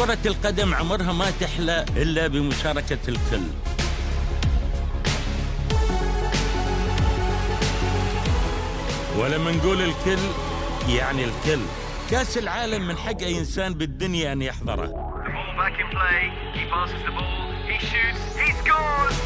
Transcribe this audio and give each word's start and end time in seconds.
كرة 0.00 0.18
القدم 0.26 0.74
عمرها 0.74 1.12
ما 1.12 1.30
تحلى 1.40 1.84
إلا 1.96 2.26
بمشاركة 2.26 2.98
الكل 3.08 3.46
ولما 9.18 9.50
نقول 9.52 9.82
الكل 9.82 10.18
يعني 10.88 11.24
الكل 11.24 11.60
كأس 12.10 12.38
العالم 12.38 12.88
من 12.88 12.96
حق 12.96 13.22
أي 13.22 13.38
إنسان 13.38 13.74
بالدنيا 13.74 14.32
أن 14.32 14.42
يحضره 14.42 15.10
back 15.58 15.78
in 15.78 15.88
play. 15.96 16.22
He 16.54 16.64
passes 16.70 17.02
the 17.04 17.12
ball. 17.12 17.52
He 17.68 17.78
shoots. 17.90 18.22
He 18.42 18.50
scores. 18.60 19.16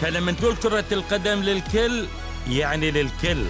فلما 0.00 0.32
تقول 0.32 0.56
كرة 0.56 0.84
القدم 0.92 1.42
للكل 1.42 2.06
يعني 2.50 2.90
للكل. 2.90 3.44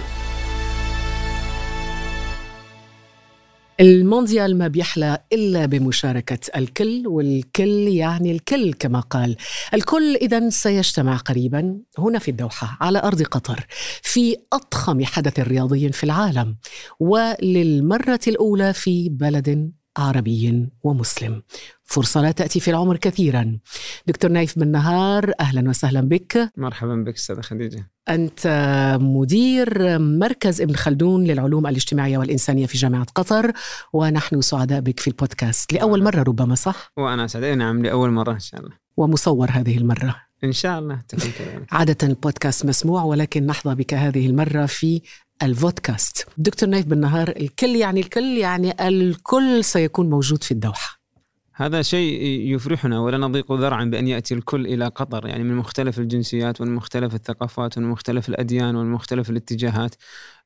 المونديال 3.79 4.57
ما 4.57 4.67
بيحلى 4.67 5.17
إلا 5.33 5.65
بمشاركة 5.65 6.39
الكل 6.55 7.07
والكل 7.07 7.87
يعني 7.87 8.31
الكل 8.31 8.73
كما 8.73 8.99
قال. 8.99 9.35
الكل 9.73 10.15
إذا 10.15 10.49
سيجتمع 10.49 11.17
قريبا 11.17 11.79
هنا 11.97 12.19
في 12.19 12.31
الدوحة 12.31 12.77
على 12.81 12.99
أرض 12.99 13.21
قطر 13.21 13.65
في 14.01 14.37
أضخم 14.53 15.05
حدث 15.05 15.39
رياضي 15.39 15.91
في 15.91 16.03
العالم 16.03 16.57
وللمرة 16.99 18.19
الأولى 18.27 18.73
في 18.73 19.09
بلد 19.09 19.71
عربي 19.97 20.69
ومسلم. 20.83 21.41
فرصة 21.83 22.21
لا 22.21 22.31
تأتي 22.31 22.59
في 22.59 22.71
العمر 22.71 22.97
كثيرا. 22.97 23.59
دكتور 24.07 24.31
نايف 24.31 24.59
بن 24.59 24.67
نهار 24.67 25.31
أهلا 25.39 25.69
وسهلا 25.69 26.01
بك. 26.01 26.51
مرحبا 26.57 26.95
بك 26.95 27.15
أستاذة 27.15 27.41
خديجة. 27.41 27.91
أنت 28.09 28.47
مدير 29.01 29.99
مركز 29.99 30.61
ابن 30.61 30.75
خلدون 30.75 31.23
للعلوم 31.23 31.67
الاجتماعية 31.67 32.17
والإنسانية 32.17 32.65
في 32.65 32.77
جامعة 32.77 33.05
قطر 33.15 33.51
ونحن 33.93 34.41
سعداء 34.41 34.79
بك 34.79 34.99
في 34.99 35.07
البودكاست. 35.07 35.73
لأول 35.73 36.03
مرة 36.03 36.23
ربما 36.23 36.55
صح؟ 36.55 36.91
وأنا 36.97 37.27
سعيد 37.27 37.43
أي 37.45 37.55
نعم 37.55 37.83
لأول 37.83 38.11
مرة 38.11 38.33
إن 38.33 38.39
شاء 38.39 38.59
الله. 38.59 38.71
ومصور 38.97 39.51
هذه 39.51 39.77
المرة. 39.77 40.15
إن 40.43 40.51
شاء 40.51 40.79
الله. 40.79 41.01
تكون 41.07 41.31
كذلك 41.31 41.67
عادة 41.71 42.07
البودكاست 42.07 42.65
مسموع 42.65 43.03
ولكن 43.03 43.45
نحظى 43.45 43.75
بك 43.75 43.93
هذه 43.93 44.27
المرة 44.27 44.65
في 44.65 45.01
الفودكاست. 45.43 46.27
دكتور 46.37 46.69
نايف 46.69 46.85
بن 46.85 46.97
نهار 46.97 47.29
الكل 47.29 47.75
يعني 47.75 47.99
الكل 47.99 48.37
يعني 48.37 48.87
الكل 48.87 49.63
سيكون 49.63 50.09
موجود 50.09 50.43
في 50.43 50.51
الدوحة. 50.51 51.01
هذا 51.53 51.81
شيء 51.81 52.21
يفرحنا 52.55 52.99
ولا 52.99 53.17
نضيق 53.17 53.51
ذرعا 53.51 53.85
بأن 53.85 54.07
يأتي 54.07 54.33
الكل 54.33 54.65
إلى 54.65 54.87
قطر 54.87 55.27
يعني 55.27 55.43
من 55.43 55.55
مختلف 55.55 55.99
الجنسيات 55.99 56.61
ومن 56.61 56.75
مختلف 56.75 57.15
الثقافات 57.15 57.77
ومن 57.77 57.87
مختلف 57.87 58.29
الأديان 58.29 58.75
ومن 58.75 58.91
مختلف 58.91 59.29
الاتجاهات. 59.29 59.95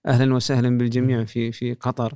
أهلا 0.08 0.34
وسهلا 0.34 0.78
بالجميع 0.78 1.26
في 1.26 1.52
في 1.52 1.74
قطر. 1.74 2.14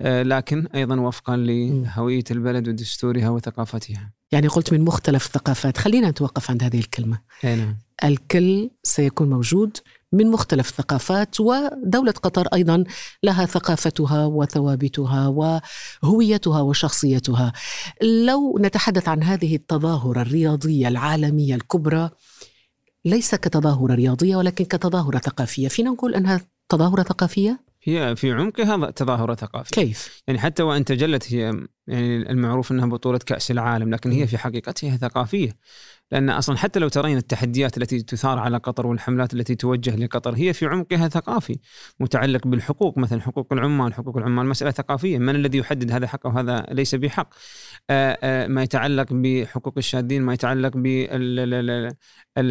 آه، 0.00 0.22
لكن 0.22 0.66
أيضا 0.66 1.00
وفقا 1.00 1.36
لهوية 1.36 2.24
البلد 2.30 2.68
ودستورها 2.68 3.28
وثقافتها. 3.28 4.12
يعني 4.32 4.46
قلت 4.46 4.72
من 4.72 4.80
مختلف 4.80 5.26
الثقافات. 5.26 5.78
خلينا 5.78 6.10
نتوقف 6.10 6.50
عند 6.50 6.62
هذه 6.62 6.78
الكلمة. 6.78 7.18
أي 7.44 7.56
نعم. 7.56 7.78
الكل 8.04 8.70
سيكون 8.82 9.30
موجود 9.30 9.76
من 10.12 10.30
مختلف 10.30 10.68
الثقافات 10.68 11.40
ودولة 11.40 12.12
قطر 12.12 12.46
أيضا 12.54 12.84
لها 13.22 13.46
ثقافتها 13.46 14.26
وثوابتها 14.26 15.28
وهويتها 15.28 16.60
وشخصيتها. 16.60 17.52
لو 18.02 18.58
نتحدث 18.60 19.08
عن 19.08 19.22
هذه 19.22 19.56
التظاهرة 19.56 20.22
الرياضية 20.22 20.88
العالمية 20.88 21.54
الكبرى 21.54 22.10
ليس 23.04 23.34
كتظاهرة 23.34 23.94
رياضية 23.94 24.36
ولكن 24.36 24.64
كتظاهرة 24.64 25.18
ثقافية. 25.18 25.68
فينا 25.68 25.90
نقول 25.90 26.14
أنها 26.14 26.40
تظاهرة 26.68 27.02
ثقافية؟ 27.02 27.60
هي 27.82 28.16
في 28.16 28.32
عمقها 28.32 28.90
تظاهرة 28.90 29.34
ثقافية. 29.34 29.82
كيف؟ 29.82 30.22
يعني 30.26 30.40
حتى 30.40 30.62
وان 30.62 30.84
تجلت 30.84 31.32
هي 31.32 31.66
يعني 31.86 32.30
المعروف 32.30 32.72
إنها 32.72 32.86
بطولة 32.86 33.18
كأس 33.18 33.50
العالم 33.50 33.90
لكن 33.90 34.12
هي 34.12 34.26
في 34.26 34.38
حقيقتها 34.38 34.96
ثقافية. 34.96 35.50
لأن 36.12 36.30
أصلا 36.30 36.56
حتى 36.56 36.78
لو 36.78 36.88
ترين 36.88 37.16
التحديات 37.16 37.78
التي 37.78 38.02
تثار 38.02 38.38
على 38.38 38.56
قطر 38.56 38.86
والحملات 38.86 39.34
التي 39.34 39.54
توجه 39.54 39.96
لقطر 39.96 40.34
هي 40.34 40.52
في 40.52 40.66
عمقها 40.66 41.08
ثقافي 41.08 41.58
متعلق 42.00 42.46
بالحقوق. 42.46 42.98
مثلا 42.98 43.20
حقوق 43.20 43.52
العمال 43.52 43.94
حقوق 43.94 44.16
العمال 44.16 44.46
مسألة 44.46 44.70
ثقافية. 44.70 45.18
من 45.18 45.34
الذي 45.34 45.58
يحدد 45.58 45.92
هذا 45.92 46.06
حق 46.06 46.26
وهذا 46.26 46.66
ليس 46.70 46.94
بحق؟ 46.94 47.28
آه، 47.90 48.18
آه، 48.22 48.46
ما 48.46 48.62
يتعلق 48.62 49.06
بحقوق 49.10 49.74
الشاذين 49.78 50.22
ما 50.22 50.34
يتعلق 50.34 50.76
بال 50.76 51.92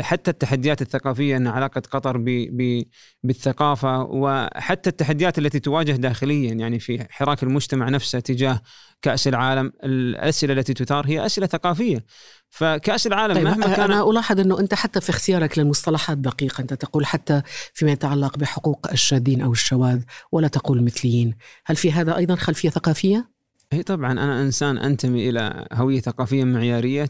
حتى 0.01 0.31
التحديات 0.31 0.81
الثقافية 0.81 1.38
إن 1.38 1.47
علاقة 1.47 1.81
قطر 1.91 2.18
ب- 2.18 2.25
ب- 2.51 2.84
بالثقافة 3.24 4.01
وحتى 4.01 4.90
التحديات 4.90 5.38
التي 5.38 5.59
تواجه 5.59 5.91
داخليا 5.91 6.53
يعني 6.53 6.79
في 6.79 7.06
حراك 7.09 7.44
المجتمع 7.44 7.90
نفسه 7.90 8.19
تجاه 8.19 8.62
كأس 9.06 9.28
العالم 9.28 9.72
الأسئلة 9.84 10.54
التي 10.54 10.74
تثار 10.74 11.08
هي 11.08 11.26
أسئلة 11.26 11.48
ثقافية. 11.48 12.06
فكأس 12.50 13.08
العالم 13.08 13.34
طيب 13.36 13.44
مهما 13.44 13.68
كان 13.76 13.92
أنا 13.92 14.10
ألاحظ 14.10 14.40
أنه 14.40 14.60
أنت 14.60 14.74
حتى 14.74 15.02
في 15.02 15.10
اختيارك 15.10 15.60
للمصطلحات 15.60 16.18
دقيق 16.18 16.60
أنت 16.62 16.74
تقول 16.74 17.06
حتى 17.06 17.42
فيما 17.74 17.92
يتعلق 17.92 18.38
بحقوق 18.38 18.88
الشاذين 18.92 19.42
أو 19.42 19.52
الشواذ 19.52 20.02
ولا 20.32 20.48
تقول 20.48 20.84
مثليين. 20.84 21.34
هل 21.66 21.76
في 21.76 21.92
هذا 21.92 22.18
أيضا 22.18 22.36
خلفية 22.36 22.70
ثقافية؟ 22.70 23.30
اي 23.74 23.84
طبعا 23.84 24.12
أنا 24.12 24.42
إنسان 24.42 24.78
أنتمي 24.78 25.30
إلى 25.30 25.66
هوية 25.74 26.00
ثقافية 26.02 26.44
معيارية 26.44 27.06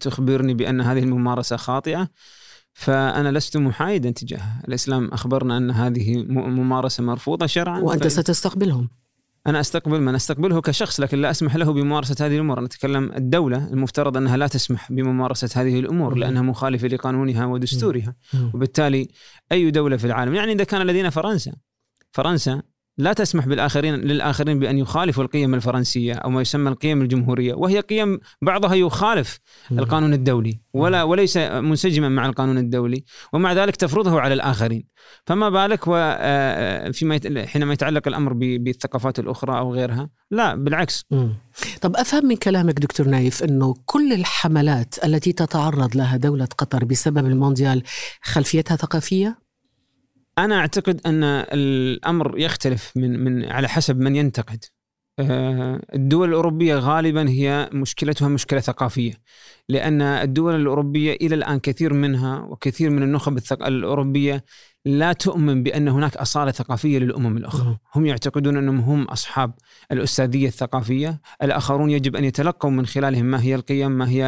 تخبرني 0.00 0.54
بأن 0.54 0.80
هذه 0.80 0.98
الممارسة 0.98 1.56
خاطئة. 1.56 2.08
فأنا 2.72 3.38
لست 3.38 3.56
محايدا 3.56 4.10
تجاهها، 4.10 4.62
الإسلام. 4.68 5.08
أخبرنا 5.12 5.56
أن 5.56 5.70
هذه 5.70 6.16
م- 6.16 6.50
ممارسة 6.60 7.02
مرفوضة 7.02 7.46
شرعا. 7.46 7.80
وأنت 7.80 8.04
فإن- 8.04 8.06
ستستقبلهم. 8.06 8.88
أنا 9.46 9.60
أستقبل 9.60 10.00
من 10.00 10.14
أستقبله 10.14 10.60
كشخص 10.60 11.00
لكن 11.00 11.20
لا 11.20 11.30
أسمح 11.30 11.56
له 11.56 11.72
بممارسة 11.72 12.26
هذه 12.26 12.34
الأمور، 12.34 12.58
أنا 12.58 12.66
أتكلم 12.66 13.12
الدولة 13.12 13.68
المفترض 13.68 14.16
أنها 14.16 14.36
لا 14.36 14.46
تسمح 14.46 14.92
بممارسة 14.92 15.62
هذه 15.62 15.80
الأمور. 15.80 16.14
لأنها 16.14 16.42
مخالفة 16.42 16.88
لقانونها 16.88 17.46
ودستورها،. 17.46 18.14
وبالتالي 18.54 19.08
أي 19.52 19.70
دولة 19.70 19.96
في 19.96 20.06
العالم 20.06 20.34
يعني 20.34 20.52
إذا 20.52 20.64
كان 20.64 20.86
لدينا 20.86 21.10
فرنسا 21.10 21.52
فرنسا 22.12 22.62
لا 22.98 23.12
تسمح 23.12 23.46
بالآخرين 23.46 23.94
للآخرين 23.94 24.58
بأن 24.58 24.78
يخالفوا 24.78 25.24
القيم 25.24 25.54
الفرنسية 25.54 26.14
أو 26.14 26.30
ما 26.30 26.40
يسمى 26.40 26.68
القيم 26.70 27.02
الجمهورية 27.02 27.54
وهي 27.54 27.80
قيم 27.80 28.18
بعضها 28.42 28.74
يخالف 28.74 29.38
مم. 29.70 29.78
القانون 29.78 30.12
الدولي 30.12 30.60
ولا 30.74 31.02
وليس 31.02 31.36
منسجما 31.36 32.08
مع 32.08 32.26
القانون 32.26 32.58
الدولي 32.58 33.04
ومع 33.32 33.52
ذلك 33.52 33.76
تفرضه 33.76 34.20
على 34.20 34.34
الآخرين 34.34 34.84
فما 35.26 35.50
بالك 35.50 35.80
وفيما 35.86 37.14
يت- 37.14 37.38
حينما 37.48 37.72
يتعلق 37.72 38.08
الأمر 38.08 38.32
ب- 38.32 38.38
بالثقافات 38.64 39.18
الأخرى 39.18 39.58
أو 39.58 39.74
غيرها 39.74 40.10
لا 40.30 40.54
بالعكس 40.54 41.04
مم. 41.10 41.34
طب 41.82 41.96
أفهم 41.96 42.26
من 42.26 42.36
كلامك 42.36 42.78
دكتور 42.78 43.06
نايف 43.08 43.44
أنه 43.44 43.74
كل 43.84 44.12
الحملات 44.12 44.94
التي 45.04 45.32
تتعرض 45.32 45.96
لها 45.96 46.16
دولة 46.16 46.48
قطر 46.58 46.84
بسبب 46.84 47.26
المونديال 47.26 47.82
خلفيتها 48.22 48.76
ثقافية؟ 48.76 49.45
أنا 50.38 50.58
أعتقد 50.58 51.00
أن 51.06 51.24
الأمر 51.24 52.38
يختلف 52.38 52.92
من 52.96 53.24
من 53.24 53.44
على 53.44 53.68
حسب 53.68 53.98
من 54.00 54.16
ينتقد. 54.16 54.64
آه، 55.18 55.80
الدول 55.94 56.28
الأوروبية 56.28 56.74
غالبا 56.74 57.28
هي 57.28 57.70
مشكلتها 57.72 58.28
مشكلة 58.28 58.60
ثقافية 58.60 59.12
لأن 59.68 60.02
الدول 60.02 60.54
الأوروبية 60.54 61.12
إلى 61.12 61.34
الآن 61.34 61.58
كثير 61.60 61.92
منها 61.92 62.38
وكثير 62.40 62.90
من 62.90 63.02
النخب 63.02 63.38
الأوروبية 63.52 64.44
لا 64.86 65.12
تؤمن 65.12 65.62
بأن 65.62 65.88
هناك 65.88 66.16
أصالة 66.16 66.50
ثقافية 66.50 66.98
للأمم 66.98 67.36
الأخرى 67.36 67.68
مم. 67.68 67.78
هم 67.94 68.06
يعتقدون 68.06 68.56
أنهم 68.56 68.80
هم 68.80 69.04
أصحاب 69.04 69.52
الأستاذية 69.92 70.48
الثقافية، 70.48 71.20
الآخرون 71.42 71.90
يجب 71.90 72.16
أن 72.16 72.24
يتلقوا 72.24 72.70
من 72.70 72.86
خلالهم 72.86 73.24
ما 73.26 73.42
هي 73.42 73.54
القيم، 73.54 73.92
ما 73.92 74.10
هي 74.10 74.26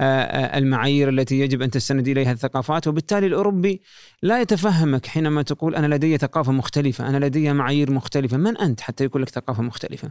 آه، 0.00 0.04
آه، 0.04 0.58
المعايير 0.58 1.08
التي 1.08 1.40
يجب 1.40 1.62
أن 1.62 1.70
تستند 1.70 2.08
إليها 2.08 2.32
الثقافات، 2.32 2.88
وبالتالي 2.88 3.26
الأوروبي 3.26 3.80
لا 4.22 4.40
يتفهمك 4.40 5.06
حينما 5.06 5.42
تقول 5.42 5.74
أنا 5.74 5.94
لدي 5.94 6.18
ثقافة 6.18 6.52
مختلفة، 6.52 7.08
أنا 7.08 7.26
لدي 7.26 7.52
معايير 7.52 7.90
مختلفة، 7.92 8.36
من 8.36 8.56
أنت 8.56 8.80
حتى 8.80 9.04
يكون 9.04 9.22
لك 9.22 9.28
ثقافة 9.28 9.62
مختلفة؟ 9.62 10.10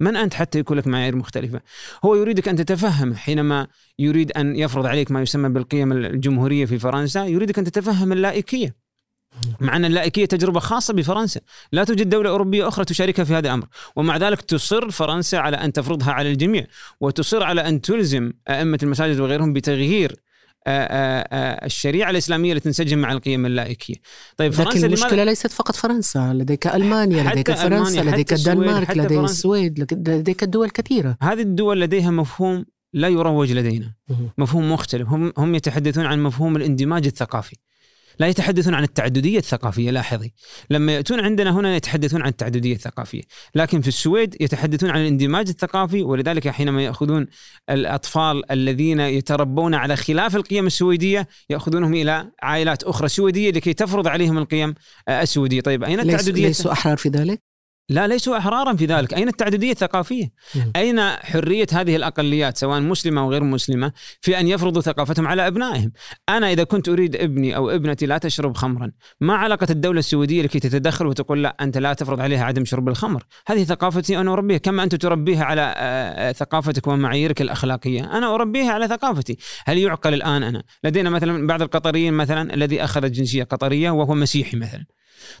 من 0.00 0.16
أنت 0.16 0.34
حتى 0.34 0.58
يكون 0.58 0.76
لك 0.76 0.86
معايير 0.86 1.16
مختلفة؟ 1.16 1.60
هو 2.04 2.14
يريدك 2.14 2.48
أن 2.48 2.56
تتفهم 2.56 3.14
حينما 3.14 3.66
يريد 3.98 4.32
أن 4.32 4.56
يفرض 4.56 4.86
عليك 4.86 5.10
ما 5.10 5.22
يسمى 5.22 5.48
بالقيم 5.48 5.92
الجمهورية 5.92 6.66
في 6.66 6.78
فرنسا، 6.78 7.24
يريدك 7.24 7.58
أن 7.58 7.64
تتفهم 7.64 8.12
اللائكية. 8.12 8.87
مع 9.60 9.76
أن 9.76 9.84
اللائكية 9.84 10.24
تجربة 10.24 10.60
خاصة 10.60 10.94
بفرنسا، 10.94 11.40
لا 11.72 11.84
توجد 11.84 12.08
دولة 12.08 12.30
أوروبية 12.30 12.68
أخرى 12.68 12.84
تشاركها 12.84 13.24
في 13.24 13.34
هذا 13.34 13.48
الأمر، 13.48 13.66
ومع 13.96 14.16
ذلك 14.16 14.40
تصر 14.40 14.90
فرنسا 14.90 15.36
على 15.36 15.56
أن 15.56 15.72
تفرضها 15.72 16.12
على 16.12 16.30
الجميع، 16.30 16.66
وتصر 17.00 17.42
على 17.42 17.68
أن 17.68 17.80
تلزم 17.80 18.32
أئمة 18.48 18.78
المساجد 18.82 19.20
وغيرهم 19.20 19.52
بتغيير 19.52 20.16
آه، 20.66 20.70
آه، 20.70 21.28
آه، 21.32 21.66
الشريعة 21.66 22.10
الإسلامية 22.10 22.52
التي 22.52 22.64
تنسجم 22.64 22.98
مع 22.98 23.12
القيم 23.12 23.46
اللائكية. 23.46 23.94
طيب 24.36 24.52
لكن 24.52 24.64
فرنسا 24.64 24.86
المشكلة 24.86 25.08
لماذا 25.08 25.24
ليست 25.24 25.52
فقط 25.52 25.76
فرنسا 25.76 26.32
لديك 26.34 26.66
ألمانيا 26.66 27.22
حتى 27.22 27.32
لديك 27.32 27.52
فرنسا 27.52 28.00
ألمانيا، 28.00 28.12
لديك 28.12 28.32
الدنمارك 28.32 28.96
لديك. 28.96 29.18
السويد 29.18 29.92
لديك 30.08 30.42
الدول 30.42 30.70
كثيرة 30.70 31.16
هذه 31.22 31.40
الدول 31.40 31.80
لديها 31.80 32.10
مفهوم 32.10 32.64
لا 32.92 33.08
يروج 33.08 33.52
لدينا،. 33.52 33.94
مفهوم 34.38 34.72
مختلف، 34.72 35.08
هم 35.08 35.32
هم 35.38 35.54
يتحدثون 35.54 36.06
عن 36.06 36.22
مفهوم 36.22 36.56
الاندماج 36.56 37.06
الثقافي. 37.06 37.56
لا 38.18 38.26
يتحدثون 38.26 38.74
عن 38.74 38.82
التعددية 38.82 39.38
الثقافية 39.38 39.90
لاحظي. 39.90 40.32
لما 40.70 40.94
يأتون 40.94 41.20
عندنا 41.20 41.50
هنا 41.50 41.76
يتحدثون 41.76 42.22
عن 42.22 42.28
التعددية 42.28 42.74
الثقافية 42.74 43.22
لكن 43.54 43.80
في 43.80 43.88
السويد 43.88 44.36
يتحدثون 44.40 44.90
عن 44.90 45.00
الاندماج 45.00 45.48
الثقافي 45.48 46.02
ولذلك 46.02 46.48
حينما 46.48 46.82
يأخذون 46.82 47.26
الأطفال 47.70 48.52
الذين 48.52 49.00
يتربون 49.00 49.74
على 49.74 49.96
خلاف 49.96 50.36
القيم 50.36 50.66
السويدية 50.66 51.28
يأخذونهم 51.50 51.94
إلى 51.94 52.30
عائلات 52.42 52.82
أخرى 52.82 53.08
سويدية 53.08 53.50
لكي 53.50 53.72
تفرض 53.72 54.08
عليهم 54.08 54.38
القيم 54.38 54.74
السويدية. 55.08 55.60
طيب 55.60 55.84
أين 55.84 56.00
ليسوا, 56.00 56.12
التعددية؟ 56.12 56.46
ليسوا 56.46 56.72
أحرار 56.72 56.96
في 56.96 57.08
ذلك؟ 57.08 57.47
لا 57.88 58.06
ليسوا 58.06 58.38
احرارا 58.38 58.76
في 58.76 58.86
ذلك، 58.86 59.14
أين 59.14 59.28
التعددية 59.28 59.72
الثقافية؟ 59.72 60.32
مم. 60.54 60.72
أين 60.76 61.00
حرية 61.00 61.66
هذه 61.72 61.96
الأقليات 61.96 62.56
سواء 62.58 62.80
مسلمة 62.80 63.20
أو 63.20 63.30
غير 63.30 63.44
مسلمة 63.44 63.92
في 64.20 64.40
أن 64.40 64.48
يفرضوا 64.48 64.82
ثقافتهم 64.82 65.26
على 65.26 65.46
أبنائهم؟ 65.46 65.92
أنا 66.28 66.52
إذا 66.52 66.64
كنت 66.64 66.88
أريد 66.88 67.16
ابني 67.16 67.56
أو 67.56 67.70
ابنتي 67.70 68.06
لا 68.06 68.18
تشرب 68.18 68.56
خمرا، 68.56 68.90
ما 69.20 69.34
علاقة 69.34 69.66
الدولة 69.70 69.98
السويدية 69.98 70.42
لكي 70.42 70.60
تتدخل 70.60 71.06
وتقول 71.06 71.42
لا 71.42 71.56
أنت 71.60 71.78
لا 71.78 71.92
تفرض 71.92 72.20
عليها 72.20 72.44
عدم 72.44 72.64
شرب 72.64 72.88
الخمر، 72.88 73.24
هذه 73.46 73.64
ثقافتي 73.64 74.18
أنا 74.18 74.32
أربيها 74.32 74.58
كما 74.58 74.82
أنت 74.82 74.94
تربيها 74.94 75.44
على 75.44 75.60
آه، 75.60 76.28
آه، 76.28 76.32
ثقافتك 76.32 76.86
ومعاييرك 76.86 77.42
الأخلاقية، 77.42 78.18
أنا 78.18 78.34
أربيها 78.34 78.72
على 78.72 78.88
ثقافتي، 78.88 79.38
هل 79.66 79.78
يعقل 79.78 80.14
الآن 80.14 80.42
أنا؟ 80.42 80.62
لدينا 80.84 81.10
مثلا 81.10 81.46
بعض 81.46 81.62
القطريين 81.62 82.12
مثلا 82.14 82.54
الذي 82.54 82.84
أخذ 82.84 83.04
الجنسية 83.04 83.44
قطرية 83.44 83.90
وهو 83.90 84.14
مسيحي 84.14 84.56
مثلا. 84.56 84.84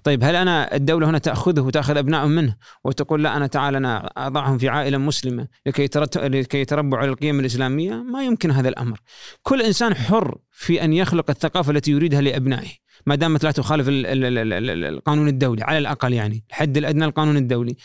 طيب 0.04 0.24
هل 0.24 0.36
أنا 0.36 0.74
الدولة 0.74 1.10
هنا 1.10 1.18
تأخذه 1.18 1.60
وتأخذ 1.60 1.96
ابنائه 1.96 2.26
منه 2.26 2.56
وتقول 2.84 3.24
لا 3.24 3.36
أنا 3.36 3.46
تعال 3.46 3.76
أنا 3.76 4.12
أضعهم 4.16 4.58
في 4.58 4.68
عائلة 4.68 4.98
مسلمة 4.98 5.48
لكي 5.66 5.88
لكي 6.16 6.60
يتربوا 6.60 6.98
على 6.98 7.10
القيم 7.10 7.40
الإسلامية 7.40 7.94
ما 7.94 8.24
يمكن 8.24 8.50
هذا 8.50 8.68
الأمر. 8.68 8.98
كل 9.42 9.62
إنسان 9.62 9.94
حر 9.94 10.38
في 10.50 10.84
أن 10.84 10.92
يخلق 10.92 11.30
الثقافة 11.30 11.70
التي 11.72 11.90
يريدها 11.90 12.20
لأبنائه 12.20 12.68
ما 13.06 13.14
دامت 13.14 13.44
لا 13.44 13.50
تخالف 13.50 13.88
ال- 13.88 14.06
ال- 14.06 14.24
ال- 14.24 14.52
ال- 14.52 14.70
ال- 14.70 14.84
القانون 14.84 15.28
الدولي 15.28 15.62
على 15.62 15.78
الأقل 15.78 16.12
يعني 16.12 16.44
الحد 16.50 16.76
الأدنى 16.76 17.04
للقانون 17.04 17.36
الدولي. 17.36 17.76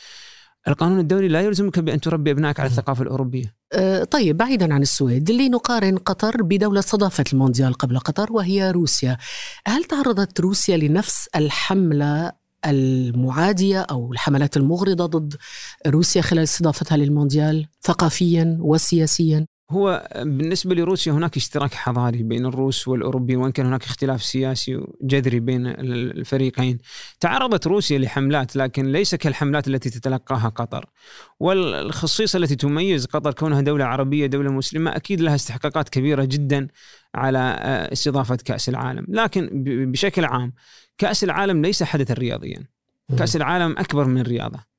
القانون 0.68 1.00
الدولي 1.00 1.28
لا 1.28 1.42
يلزمك 1.42 1.80
بأن 1.80 2.02
تربي 2.02 2.32
أبنائك 2.32 2.60
على 2.60 2.70
الثقافة 2.70 3.02
الأوروبية. 3.02 3.56
آه، 3.74 4.04
طيب 4.04 4.38
بعيدا 4.38 4.74
عن 4.74 4.82
السويد 4.82 5.32
لنقارن 5.32 5.98
قطر 5.98 6.44
بدولة 6.44 6.80
استضافت 6.80 7.34
المونديال 7.34 7.74
قبل 7.74 8.00
قطر 8.00 8.34
وهي 8.34 8.72
روسيا 8.72 9.18
هل 9.68 9.84
تعرضت 9.84 10.40
روسيا 10.40 10.78
لنفس 10.78 11.30
الحملة 11.36 12.32
المعادية 12.66 13.82
أو 13.82 14.14
الحملات 14.14 14.58
المغرضة 14.58 15.06
ضد 15.06 15.36
روسيا 15.88 16.22
خلال 16.22 16.44
استضافتها 16.44 16.98
للمونديال 16.98 17.68
ثقافيا 17.82 18.58
وسياسيا 18.60 19.46
هو 19.74 20.08
بالنسبة 20.16 20.76
لروسيا 20.76 21.14
هناك 21.14 21.38
اشتراك 21.38 21.74
حضاري 21.74 22.24
بين 22.24 22.46
الروس 22.46 22.88
والأوروبيين 22.88 23.40
وإن 23.40 23.52
كان 23.52 23.66
هناك 23.66 23.84
اختلاف 23.84 24.24
سياسي 24.24 24.76
وجذري 24.76 25.40
بين 25.40 25.68
الفريقين. 25.68 26.78
تعرضت 27.20 27.68
روسيا 27.68 28.00
لحملات 28.00 28.56
لكن 28.56 28.92
ليس 28.92 29.16
كالحملات 29.16 29.68
التي 29.68 29.90
تتلقاها 29.90 30.50
قطر. 30.50 30.86
والخصيصة 31.40 32.38
التي 32.38 32.56
تميز 32.56 33.06
قطر 33.06 33.34
كونها 33.34 33.62
دولة 33.62 33.86
عربية 33.86 34.26
دولة 34.26 34.52
مسلمة 34.52 34.96
أكيد 34.96 35.22
لها 35.22 35.36
استحقاقات 35.36 35.90
كبيرة 35.90 36.24
جدا 36.26 36.68
على 37.16 37.40
آه، 37.40 37.94
استضافة 37.94 38.36
كأس 38.36 38.70
العالم. 38.70 39.06
لكن 39.10 39.50
بشكل 39.92 40.26
عام 40.26 40.54
كأس 40.98 41.24
العالم 41.24 41.62
ليس 41.62 41.84
حدثا 41.84 42.14
رياضيا. 42.14 42.64
كأس 43.18 43.36
العالم 43.36 43.78
أكبر 43.78 44.06
من 44.06 44.22
الرياضة 44.22 44.73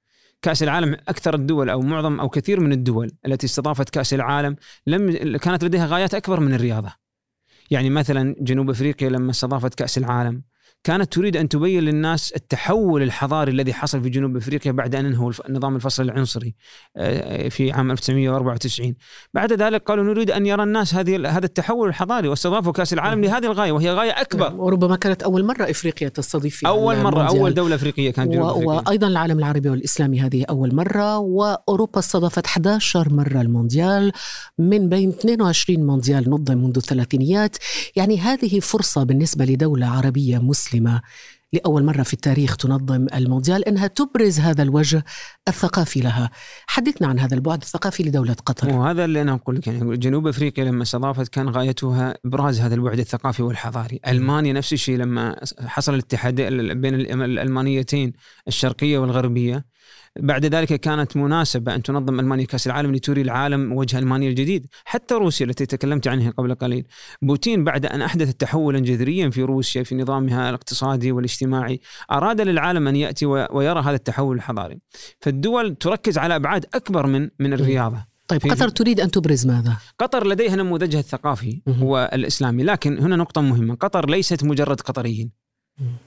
كأس 0.45 0.63
العالم 0.63 0.97
أكثر 1.09 1.35
الدول 1.35 1.71
أو 1.71 1.81
معظم 1.81 2.21
أو 2.21 2.29
كثير 2.29 2.61
من 2.61 2.73
الدول 2.73 3.11
التي 3.27 3.47
استضافت 3.47 3.91
كأس 3.91 4.15
العالم 4.15 4.57
لم 4.87 5.37
كانت 5.37 5.65
لديها 5.65 5.87
غايات 5.87 6.15
أكبر 6.15 6.41
من 6.41 6.55
الرياضة. 6.55 6.93
يعني 7.71 7.91
مثلا 7.91 8.37
جنوب 8.39 8.71
أفريقيا 8.71 9.09
لما 9.09 9.31
استضافت 9.31 9.75
كأس 9.75 9.99
العالم 9.99 10.43
كانت 10.85 11.13
تريد 11.13 11.37
أن 11.37 11.49
تبين 11.49 11.83
للناس 11.83 12.33
التحول 12.33 13.03
الحضاري 13.03 13.53
الذي 13.53 13.73
حصل 13.73 14.03
في 14.03 14.09
جنوب 14.09 14.37
أفريقيا 14.37 14.73
بعد 14.73 14.95
أن 14.95 15.07
انهوا 15.07 15.33
نظام 15.51 15.77
الفصل 15.77 16.03
العنصري 16.03 16.55
آه، 16.97 17.49
في 17.49 17.73
عام 17.73 17.91
1994 17.91 18.95
بعد 19.35 19.53
ذلك 19.53 19.83
قالوا 19.83 20.05
نريد 20.05 20.31
أن 20.31 20.47
يرى 20.47 20.63
الناس 20.63 20.95
هذه 20.95 21.37
هذا 21.37 21.45
التحول 21.45 21.89
الحضاري 21.89 22.29
واستضافوا 22.29 22.73
كأس 22.73 22.93
العالم 22.93 23.25
لهذه 23.25 23.47
الغاية 23.47 23.73
وهي 23.73 23.91
غاية 23.91 24.11
أكبر. 24.11 24.55
وربما 24.55 24.97
كانت 24.97 25.23
أول 25.23 25.45
مرة 25.45 25.71
إفريقيا 25.71 26.09
تستضيف 26.09 26.57
فيها 26.57 26.69
أول 26.69 26.97
مرة 26.97 27.09
المونديال. 27.09 27.41
أول 27.41 27.55
دولة 27.55 27.75
أفريقية 27.75 28.11
كانت 28.11 28.33
جنوب 28.33 28.47
و... 28.47 28.51
أفريقيا. 28.51 28.83
وأيضا 28.87 29.07
العالم 29.07 29.39
العربي 29.39 29.69
والإسلامي 29.69 30.21
هذه 30.21 30.45
أول 30.51 30.75
مرة 30.75 31.19
وأوروبا 31.19 31.99
استضافت 31.99 32.47
11 32.47 33.13
مرة 33.13 33.41
المونديال 33.41 34.13
من 34.59 34.89
بين 34.89 35.09
22 35.09 35.87
مونديال 35.87 36.31
نظم 36.31 36.59
منذ 36.59 36.77
الثلاثينيات. 36.77 37.57
يعني 37.97 38.19
هذه 38.19 38.61
فرصة 38.61 39.03
بالنسبة 39.05 39.45
لدولة 39.45 39.87
عربية 39.87 40.39
مسلمة 40.39 40.74
لأول 41.53 41.85
مرة 41.85 42.03
في 42.03 42.15
التاريخ 42.15 42.57
تنظم 42.57 43.07
المونديال 43.15 43.65
أنها 43.69 43.87
تبرز 43.87 44.41
هذا 44.41 44.63
الوجه 44.63 45.05
الثقافي 45.49 46.01
لها. 46.01 46.31
حدثنا 46.67 47.09
عن 47.09 47.19
هذا 47.19 47.35
البعد 47.35 47.63
الثقافي 47.63 48.03
لدولة 48.03 48.37
قطر. 48.47 48.75
وهذا 48.75 49.05
اللي 49.05 49.23
أنا 49.23 49.35
أقول 49.35 49.57
لك 49.57 49.67
يعني 49.67 49.97
جنوب 49.97 50.27
أفريقيا 50.27 50.65
لما 50.65 50.83
استضافت 50.83 51.29
كان 51.29 51.49
غايتها 51.49 52.15
إبراز 52.25 52.61
هذا 52.61 52.75
البعد 52.75 52.99
الثقافي 52.99 53.43
والحضاري، 53.43 54.01
ألمانيا 54.07 54.53
نفس 54.53 54.73
الشيء 54.73 54.97
لما 54.97 55.37
حصل 55.67 55.95
الاتحاد 55.95 56.41
بين 56.81 56.95
الألمانيتين 56.95 58.13
الشرقية 58.49 58.99
والغربية. 58.99 59.74
بعد 60.21 60.47
ذلك 60.47 60.81
كانت 60.81 61.17
مناسبة 61.17 61.75
أن 61.75 61.83
تنظم 61.83 62.21
ألمانيا 62.21 62.47
كأس 62.47 62.67
العالم 62.67 62.95
لتري 62.95 63.21
العالم 63.21 63.73
وجه 63.73 63.99
ألمانيا 63.99 64.29
الجديد 64.29 64.67
حتى 64.85 65.15
روسيا 65.15 65.47
التي 65.47 65.67
تكلمت 65.67 66.09
عنها 66.09 66.31
قبل 66.31 66.55
قليل. 66.55 66.87
بوتين 67.23 67.65
بعد 67.65 67.87
أن 67.87 68.03
أحدث 68.03 68.35
تحولا 68.35 68.79
جذريا 68.79 69.31
في 69.31 69.43
روسيا 69.43 69.83
في 69.83 69.95
نظامها 69.95 70.49
الاقتصادي 70.49 71.13
والاجتماعي 71.13 71.81
أراد 72.13 72.41
للعالم 72.41 72.89
أن 72.89 72.97
يأتي 72.97 73.27
ويرى 73.27 73.81
هذا 73.81 73.97
التحول 73.97 74.37
الحضاري. 74.37 74.79
فالدول 75.21 75.75
تركز 75.75 76.19
على 76.19 76.37
أبعاد 76.37 76.67
أكبر 76.75 77.07
من 77.07 77.29
من 77.39 77.53
الرياضة. 77.53 78.15
طيب 78.29 78.41
قطر 78.41 78.69
تريد 78.69 79.01
أن 79.01 79.11
تبرز 79.11 79.47
ماذا؟ 79.47 79.77
قطر 79.99 80.27
لديها 80.27 80.57
نموذجها 80.57 81.01
الثقافي 81.01 81.63
مهم. 81.67 81.83
والإسلامي. 81.83 82.63
لكن 82.63 82.99
هنا 82.99 83.17
نقطة 83.17 83.41
مهمة 83.41 83.75
قطر 83.75 84.11
ليست 84.11 84.45
مجرد 84.45 84.81
قطريين. 84.81 85.44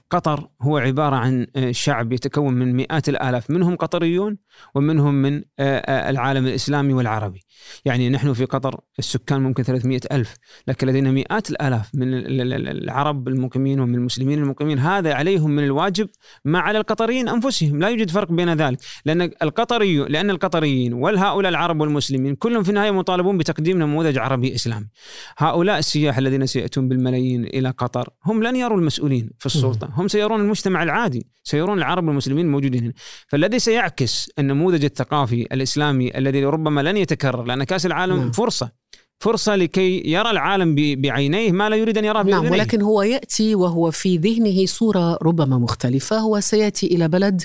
قطر 0.09 0.47
هو 0.61 0.77
عبارة 0.77 1.15
عن 1.15 1.47
آه، 1.55 1.71
شعب 1.71 2.13
يتكون 2.13 2.53
من 2.53 2.75
مئات 2.75 3.09
الآلاف 3.09 3.49
منهم 3.49 3.75
قطريون 3.75 4.37
ومنهم 4.75 5.13
من 5.21 5.35
آه، 5.37 5.41
آه، 5.59 6.09
العالم 6.09 6.45
الإسلامي 6.47 6.93
والعربي. 6.93 7.39
يعني 7.85 8.09
نحن 8.09 8.33
في 8.33 8.45
قطر 8.45 8.79
السكان 8.99 9.41
ممكن 9.41 9.63
300 9.63 9.99
ألف 10.11 10.35
لكن 10.67 10.87
لدينا 10.87 11.11
مئات 11.11 11.49
الآلاف 11.49 11.95
من 11.95 12.13
ال- 12.13 12.41
ال- 12.41 12.53
ال- 12.53 12.83
العرب 12.83 13.27
المقيمين 13.27 13.79
ومن 13.79 13.95
المسلمين 13.95 14.39
المقيمين. 14.39 14.79
هذا 14.79 15.13
عليهم 15.13 15.51
من 15.51 15.63
الواجب 15.63 16.09
ما 16.45 16.59
على 16.59 16.77
القطريين 16.77 17.29
أنفسهم. 17.29 17.79
لا 17.79 17.89
يوجد 17.89 18.09
فرق 18.09 18.31
بين 18.31 18.53
ذلك 18.53 18.79
لأن 19.05 19.21
القطري 19.21 19.97
لأن 19.97 20.29
القطريين 20.29 20.93
والهؤلاء 20.93 21.49
العرب 21.49 21.81
والمسلمين 21.81 22.35
كلهم 22.35 22.63
في 22.63 22.69
النهاية 22.69 22.91
مطالبون 22.91 23.37
بتقديم 23.37 23.79
نموذج 23.79 24.17
عربي 24.17 24.55
إسلامي. 24.55 24.87
هؤلاء 25.37 25.79
السياح 25.79 26.17
الذين 26.17 26.45
سيأتون 26.45 26.87
بالملايين 26.87 27.43
إلى 27.43 27.69
قطر 27.69 28.09
هم 28.25 28.43
لن 28.43 28.55
يروا 28.55 28.77
المسؤولين 28.77 29.29
في 29.39 29.45
السلطة. 29.65 29.89
هم 29.93 30.07
سيرون 30.07 30.41
المجتمع 30.41 30.83
العادي 30.83 31.27
سيرون 31.43 31.77
العرب 31.77 32.07
والمسلمين 32.07 32.45
الموجودين 32.45 32.83
هنا. 32.83 32.93
فالذي 33.27 33.59
سيعكس 33.59 34.29
النموذج 34.39 34.85
الثقافي 34.85 35.41
الإسلامي 35.41 36.17
الذي 36.17 36.45
ربما 36.45 36.81
لن 36.81 36.97
يتكرر 36.97 37.43
لأن 37.43 37.63
كأس 37.63 37.85
العالم 37.85 38.17
نعم. 38.17 38.31
فرصة. 38.31 38.71
فرصة 39.19 39.55
لكي 39.55 40.01
يرى 40.05 40.29
العالم 40.29 40.75
بعينيه 40.75 41.51
ما 41.51 41.69
لا 41.69 41.75
يريد 41.75 41.97
أن 41.97 42.05
يراه 42.05 42.23
نعم 42.23 42.41
بأذنيه 42.41 42.51
ولكن 42.51 42.81
هو 42.81 43.01
يأتي 43.01 43.55
وهو 43.55 43.91
في 43.91 44.17
ذهنه 44.17 44.65
صورة 44.65 45.17
ربما 45.21 45.57
مختلفة. 45.57 46.17
هو 46.17 46.39
سيأتي 46.39 46.87
إلى 46.87 47.07
بلد 47.07 47.41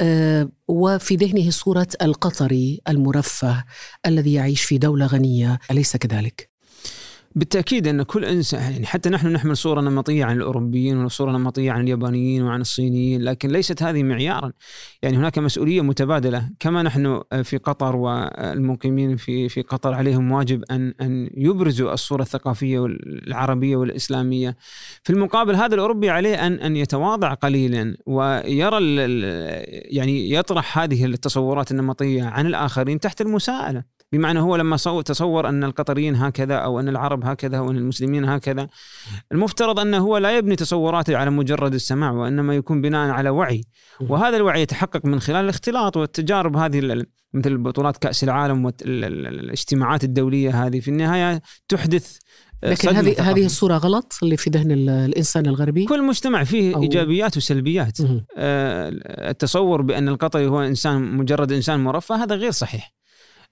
آه، 0.00 0.48
وفي 0.68 1.16
ذهنه 1.16 1.50
صورة 1.50 1.88
القطري 2.02 2.80
المرفه 2.88 3.64
الذي 4.06 4.32
يعيش 4.32 4.62
في 4.62 4.78
دولة 4.78 5.06
غنية. 5.06 5.58
أليس 5.70 5.96
كذلك؟ 5.96 6.50
بالتأكيد 7.36 7.88
أن 7.88 8.02
كل 8.02 8.24
إنسان 8.24 8.72
يعني 8.72 8.86
حتى 8.86 9.10
نحن 9.10 9.28
نحمل 9.28 9.56
صوره 9.56 9.80
نمطيه 9.80 10.24
عن 10.24 10.36
الأوروبيين 10.36 11.04
وصوره 11.04 11.30
نمطيه 11.32 11.72
عن 11.72 11.80
اليابانيين 11.80 12.42
وعن 12.42 12.60
الصينيين 12.60 13.22
لكن 13.22 13.48
ليست 13.48 13.82
هذه 13.82 14.02
معيارا. 14.02 14.52
يعني 15.02 15.16
هناك 15.16 15.38
مسؤولية 15.38 15.80
متبادلة. 15.80 16.50
كما 16.60 16.82
نحن 16.82 17.22
في 17.42 17.56
قطر 17.56 17.96
والمقيمين 17.96 19.16
في 19.16 19.48
في 19.48 19.62
قطر 19.62 19.94
عليهم 19.94 20.32
واجب 20.32 20.64
أن 20.70 20.94
أن 21.00 21.30
يبرزوا 21.34 21.92
الصورة 21.92 22.22
الثقافية 22.22 22.78
والعربية 22.78 23.76
والإسلامية. 23.76 24.56
في 25.02 25.12
المقابل 25.12 25.54
هذا 25.54 25.74
الأوروبي 25.74 26.10
عليه 26.10 26.46
أن 26.46 26.52
أن 26.52 26.76
يتواضع 26.76 27.34
قليلا 27.34 27.96
ويرى 28.06 28.78
يعني 29.96 30.30
يطرح 30.30 30.78
هذه 30.78 31.04
التصورات 31.04 31.70
النمطية 31.70 32.24
عن 32.24 32.46
الآخرين 32.46 33.00
تحت 33.00 33.20
المساءلة. 33.20 33.95
بمعنى 34.12 34.40
هو 34.40 34.56
لما 34.56 34.76
صو- 34.76 35.00
تصور 35.00 35.48
أن 35.48 35.64
القطريين 35.64 36.16
هكذا 36.16 36.54
أو 36.54 36.80
أن 36.80 36.88
العرب 36.88 37.24
هكذا 37.24 37.58
أو 37.58 37.70
أن 37.70 37.76
المسلمين 37.76 38.24
هكذا 38.24 38.68
المفترض 39.32 39.78
أنه 39.80 39.98
هو 39.98 40.16
لا 40.18 40.36
يبني 40.38 40.56
تصوراته 40.56 41.16
على 41.16 41.30
مجرد 41.30 41.74
السماع 41.74 42.10
وإنما 42.10 42.54
يكون 42.54 42.80
بناء 42.80 43.10
على 43.10 43.30
وعي 43.30 43.64
وهذا 44.00 44.36
الوعي 44.36 44.62
يتحقق 44.62 45.04
من 45.04 45.20
خلال 45.20 45.44
الاختلاط 45.44 45.96
والتجارب 45.96 46.56
هذه 46.56 47.04
مثل 47.34 47.58
بطولات 47.58 47.96
كأس 47.96 48.24
العالم 48.24 48.64
والاجتماعات 48.64 50.04
الدولية 50.04 50.66
هذه 50.66 50.80
في 50.80 50.88
النهاية 50.88 51.42
تحدث 51.68 52.16
آه، 52.64 52.70
لكن 52.70 52.88
هذه 52.88 53.12
ثقافية. 53.12 53.30
هذه 53.32 53.46
الصورة 53.46 53.76
غلط 53.76 54.18
اللي 54.22 54.36
في 54.36 54.50
ذهن 54.50 54.70
ال- 54.72 54.88
الإنسان 54.90 55.46
الغربي 55.46 55.84
كل 55.84 56.02
مجتمع 56.04 56.44
فيه 56.44 56.74
أو- 56.74 56.78
إيجابيات 56.78 57.36
وسلبيات. 57.36 57.98
آه، 58.36 58.90
التصور 59.30 59.82
بأن 59.82 60.08
القطري 60.08 60.46
هو 60.46 60.60
انسان 60.60 61.16
مجرد 61.16 61.52
إنسان 61.52 61.80
مرفه 61.84 62.22
هذا 62.24 62.34
غير 62.34 62.50
صحيح. 62.50 62.92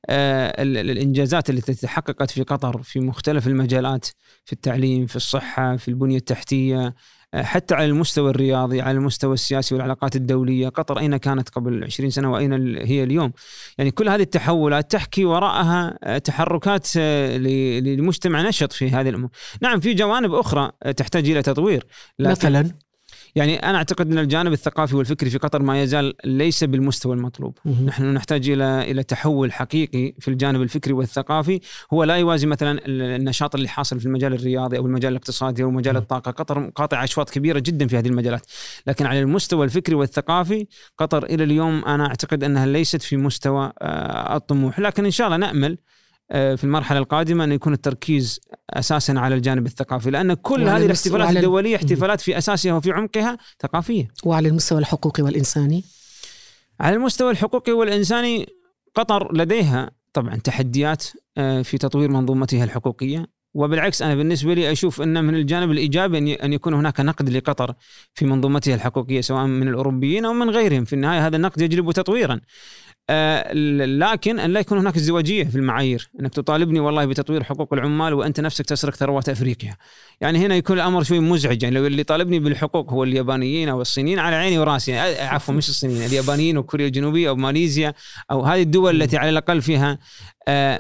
آه، 0.08 0.62
ال- 0.62 0.76
ال- 0.76 0.90
الإنجازات 0.90 1.50
التي 1.50 1.74
تحققت 1.74 2.30
في 2.30 2.42
قطر 2.42 2.82
في 2.82 3.00
مختلف 3.00 3.46
المجالات 3.46 4.06
في 4.44 4.52
التعليم 4.52 5.06
في 5.06 5.16
الصحة 5.16 5.76
في 5.76 5.88
البنية 5.88 6.16
التحتية 6.16 6.94
آه، 7.34 7.42
حتى 7.42 7.74
على 7.74 7.86
المستوى 7.86 8.30
الرياضي 8.30 8.80
على 8.80 8.96
المستوى 8.98 9.34
السياسي 9.34 9.74
والعلاقات 9.74 10.16
الدولية. 10.16 10.68
قطر 10.68 10.98
أين 10.98 11.16
كانت 11.16 11.48
قبل 11.48 11.84
20 11.84 12.10
سنة 12.10 12.32
وأين 12.32 12.52
ال- 12.54 12.86
هي 12.86 13.02
اليوم؟ 13.04 13.32
يعني 13.78 13.90
كل 13.90 14.08
هذه 14.08 14.22
التحولات 14.22 14.92
تحكي 14.92 15.24
وراءها 15.24 15.98
آه، 16.04 16.18
تحركات 16.18 16.96
لمجتمع 16.96 18.42
نشط 18.42 18.72
في 18.72 18.90
هذه 18.90 19.08
الأمور. 19.08 19.30
نعم 19.60 19.80
في 19.80 19.94
جوانب 19.94 20.34
أخرى 20.34 20.70
آه، 20.82 20.90
تحتاج 20.90 21.30
إلى 21.30 21.42
تطوير 21.42 21.86
لكن 22.18 22.30
مثلا؟ 22.30 22.70
يعني 23.36 23.56
أنا 23.56 23.78
أعتقد 23.78 24.12
أن 24.12 24.18
الجانب 24.18 24.52
الثقافي 24.52 24.96
والفكري 24.96 25.30
في 25.30 25.38
قطر 25.38 25.62
ما 25.62 25.82
يزال 25.82 26.14
ليس 26.24 26.64
بالمستوى 26.64 27.14
المطلوب. 27.14 27.58
مهم. 27.64 27.86
نحن 27.86 28.04
نحتاج 28.14 28.50
إلى 28.50 28.90
إلى 28.90 29.02
تحول 29.02 29.52
حقيقي 29.52 30.14
في 30.20 30.28
الجانب 30.28 30.62
الفكري 30.62 30.92
والثقافي. 30.92 31.60
هو 31.92 32.04
لا 32.04 32.16
يوازي 32.16 32.46
مثلا 32.46 32.70
ال- 32.72 33.02
النشاط 33.20 33.54
اللي 33.54 33.68
حاصل 33.68 34.00
في 34.00 34.06
المجال 34.06 34.34
الرياضي 34.34 34.78
أو 34.78 34.86
المجال 34.86 35.12
الاقتصادي 35.12 35.62
أو 35.62 35.70
مجال 35.70 35.96
الطاقة. 35.96 36.30
قطر 36.30 36.70
قاطع 36.74 37.04
أشواط 37.04 37.30
كبيرة 37.30 37.58
جدا 37.58 37.86
في 37.86 37.98
هذه 37.98 38.08
المجالات. 38.08 38.46
لكن 38.86 39.06
على 39.06 39.20
المستوى 39.20 39.64
الفكري 39.64 39.94
والثقافي 39.94 40.66
قطر 40.98 41.24
إلى 41.24 41.44
اليوم 41.44 41.84
أنا 41.84 42.06
أعتقد 42.06 42.44
أنها 42.44 42.66
ليست 42.66 43.02
في 43.02 43.16
مستوى 43.16 43.72
آه، 43.82 44.36
الطموح. 44.36 44.80
لكن 44.80 45.04
إن 45.04 45.10
شاء 45.10 45.26
الله 45.26 45.36
نأمل 45.36 45.78
في 46.32 46.64
المرحلة 46.64 46.98
القادمة 46.98 47.44
أن 47.44 47.52
يكون 47.52 47.72
التركيز 47.72 48.40
أساسا 48.70 49.12
على 49.12 49.34
الجانب 49.34 49.66
الثقافي 49.66 50.10
لأن 50.10 50.34
كل 50.34 50.62
هذه 50.62 50.84
الاحتفالات 50.86 51.28
الدولية 51.36 51.76
احتفالات 51.76 52.20
في 52.20 52.38
أساسها 52.38 52.72
وفي 52.72 52.92
عمقها 52.92 53.38
ثقافية. 53.62 54.08
وعلى 54.24 54.48
المستوى 54.48 54.78
الحقوقي 54.78 55.22
والإنساني؟ 55.22 55.84
على 56.80 56.96
المستوى 56.96 57.30
الحقوقي 57.30 57.72
والإنساني 57.72 58.46
قطر 58.94 59.36
لديها 59.36 59.90
طبعا 60.12 60.36
تحديات 60.36 61.04
آه، 61.38 61.62
في 61.62 61.78
تطوير 61.78 62.10
منظومتها 62.10 62.64
الحقوقية. 62.64 63.26
وبالعكس 63.54 64.02
أنا 64.02 64.14
بالنسبة 64.14 64.54
لي 64.54 64.72
أشوف 64.72 65.02
أن 65.02 65.24
من 65.24 65.34
الجانب 65.34 65.70
الإيجابي 65.70 66.18
أن 66.18 66.28
ي- 66.28 66.34
أن 66.34 66.52
يكون 66.52 66.74
هناك 66.74 67.00
نقد 67.00 67.28
لقطر 67.28 67.74
في 68.14 68.24
منظومتها 68.26 68.74
الحقوقية 68.74 69.20
سواء 69.20 69.46
من 69.46 69.68
الأوروبيين 69.68 70.24
أو 70.24 70.32
من 70.32 70.50
غيرهم. 70.50 70.84
في 70.84 70.92
النهاية 70.92 71.26
هذا 71.26 71.36
النقد 71.36 71.60
يجلب 71.60 71.92
تطويرا. 71.92 72.40
لكن 73.10 74.38
أن 74.38 74.50
لا 74.50 74.60
يكون 74.60 74.78
هناك 74.78 74.96
ازدواجية 74.96 75.44
في 75.44 75.56
المعايير 75.56 76.10
أنك 76.20 76.34
تطالبني 76.34 76.80
والله 76.80 77.04
بتطوير 77.06 77.44
حقوق 77.44 77.72
العمال 77.72 78.14
وأنت 78.14 78.40
نفسك 78.40 78.64
تسرق 78.66 78.94
ثروات 78.94 79.28
أفريقيا. 79.28 79.76
يعني 80.20 80.38
هنا 80.46 80.56
يكون 80.56 80.76
الأمر 80.76 81.02
شوي 81.02 81.20
مزعج 81.20 81.62
يعني 81.62 81.74
لو 81.74 81.86
اللي 81.86 82.04
طالبني 82.04 82.38
بالحقوق 82.38 82.92
هو 82.92 83.04
اليابانيين 83.04 83.68
أو 83.68 83.80
الصينيين 83.80 84.18
على 84.18 84.36
عيني 84.36 84.58
وراسي 84.58 84.94
آه، 84.94 85.26
عفوا 85.26 85.54
مش 85.54 85.68
الصينيين 85.68 86.02
اليابانيين 86.02 86.58
وكوريا 86.58 86.86
الجنوبية 86.86 87.28
أو 87.28 87.36
ماليزيا 87.36 87.94
أو 88.30 88.42
هذه 88.42 88.62
الدول 88.62 89.02
التي 89.02 89.16
على 89.16 89.30
الأقل 89.30 89.62
فيها 89.62 89.90
آه، 89.92 89.98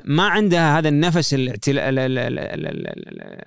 ما 0.04 0.22
عندها 0.22 0.78
هذا 0.78 0.88
النفس 0.88 1.36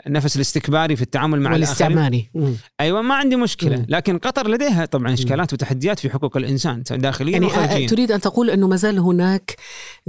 النفس 0.08 0.36
الاستكباري 0.36 0.96
في 0.96 1.02
التعامل 1.02 1.42
مع 1.42 1.52
والاستعماري. 1.52 2.30
مم. 2.34 2.54
أيوه 2.80 3.02
ما 3.02 3.16
عندي 3.16 3.36
مشكلة. 3.36 3.86
لكن 3.90 4.18
قطر 4.18 4.48
لديها 4.48 4.86
طبعا 4.86 5.14
إشكالات 5.14 5.54
وتحديات 5.54 6.00
في 6.00 6.10
حقوق 6.10 6.38
الإنسان 6.38 6.84
داخليا 6.92 7.32
يعني 7.32 7.46
وخارجيا 7.46 7.86
آه، 7.86 7.88
تريد 7.88 8.12
أن 8.12 8.22
تقول 8.22 8.50
أنه 8.50 8.68
ما 8.68 8.76
زال 8.76 9.00
هناك 9.00 9.56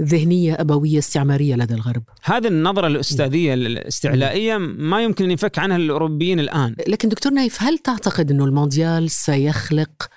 ذهنية 0.01 0.57
أبوية 0.59 0.97
استعمارية 0.97 1.55
لدى 1.55 1.73
الغرب. 1.73 2.03
هذه 2.23 2.47
النظرة 2.47 2.87
الأستاذية 2.87 3.53
الاستعلائية 3.53 4.57
ما 4.57 5.03
يمكن 5.03 5.25
أن 5.25 5.31
ينفك 5.31 5.59
عنها 5.59 5.77
الأوروبيين 5.77 6.39
الآن. 6.39 6.75
لكن 6.87 7.09
دكتور 7.09 7.33
نايف 7.33 7.63
هل 7.63 7.77
تعتقد 7.77 8.31
أنه 8.31 8.45
المونديال 8.45 9.11
سيخلق 9.11 10.09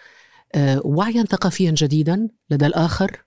آه، 0.54 0.80
وعيا 0.84 1.22
ثقافيا 1.22 1.70
جديدا 1.70 2.28
لدى 2.50 2.66
الآخر؟ 2.66 3.24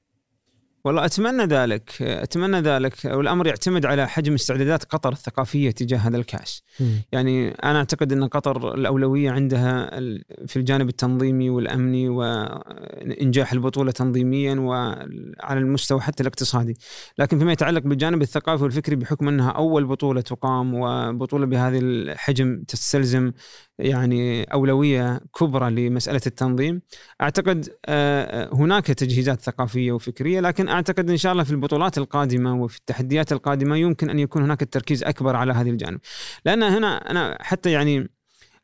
والله 0.86 1.06
أتمنى 1.06 1.44
ذلك 1.44 2.02
أتمنى 2.02 2.60
ذلك 2.60 2.94
والأمر 3.06 3.48
يعتمد 3.48 3.86
على 3.86 4.08
حجم 4.08 4.34
استعدادات 4.34 4.84
قطر 4.84 5.12
الثقافية 5.12 5.72
تجاه 5.72 5.98
هذا 5.98 6.18
الكأس. 6.18 6.64
يعني 7.12 7.50
أنا 7.50 7.78
أعتقد 7.78 8.12
إن 8.12 8.28
قطر 8.28 8.74
الأولوية 8.74 9.32
عندها 9.32 9.90
في 10.48 10.56
الجانب 10.56 10.90
التنظيمي 10.90 11.50
والأمني 11.50 12.10
وإنجاح 12.10 13.54
البطولة 13.54 13.92
تنظيميا 13.92 14.56
وعلى 14.56 15.60
المستوى 15.60 16.02
حتى 16.02 16.24
الاقتصادي، 16.24 16.78
لكن 17.18 17.40
فيما 17.40 17.52
يتعلق 17.52 17.82
بالجانب 17.82 18.22
الثقافي 18.22 18.64
والفكري 18.64 18.96
بحكم 18.96 19.28
أنها 19.28 19.50
أول 19.50 19.86
بطولة 19.86 20.22
تقام 20.22 20.74
وبطولة 20.74 21.46
بهذا 21.46 21.78
الحجم 21.78 22.64
تستلزم 22.68 23.32
يعني 23.80 24.44
أولوية 24.44 25.20
كبرى 25.40 25.70
لمسألة 25.70 26.22
التنظيم، 26.28 26.82
أعتقد 27.22 27.70
آه، 27.86 28.50
هناك 28.54 28.88
تجهيزات 28.88 29.42
ثقافية 29.42 29.92
وفكرية 29.92 30.40
لكن 30.40 30.68
أعتقد 30.68 31.10
إن 31.10 31.18
شاء 31.18 31.32
الله 31.32 31.44
في 31.44 31.52
البطولات 31.52 31.98
القادمة 31.98 32.62
وفي 32.62 32.78
التحديات 32.78 33.32
القادمة 33.32 33.78
يمكن 33.78 34.10
أن 34.10 34.20
يكون 34.20 34.44
هناك 34.44 34.62
التركيز 34.62 35.04
أكبر 35.04 35.36
على 35.36 35.54
هذه 35.54 35.70
الجانب. 35.70 36.00
لأن 36.46 36.64
هنا 36.64 37.12
أنا 37.12 37.38
حتى 37.42 37.72
يعني 37.72 38.10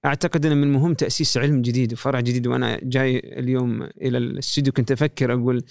أعتقد 0.06 0.46
ان 0.46 0.58
من 0.58 0.64
المهم 0.64 0.94
تأسيس 0.94 1.38
علم 1.38 1.62
جديد 1.62 1.94
وفرع 1.94 2.20
جديد 2.20 2.48
وأنا 2.48 2.80
جاي 2.84 3.20
اليوم 3.20 3.84
إلى 3.84 4.18
الاستوديو 4.18 4.74
كنت 4.74 4.92
أفكر 4.92 5.34
أقول. 5.34 5.64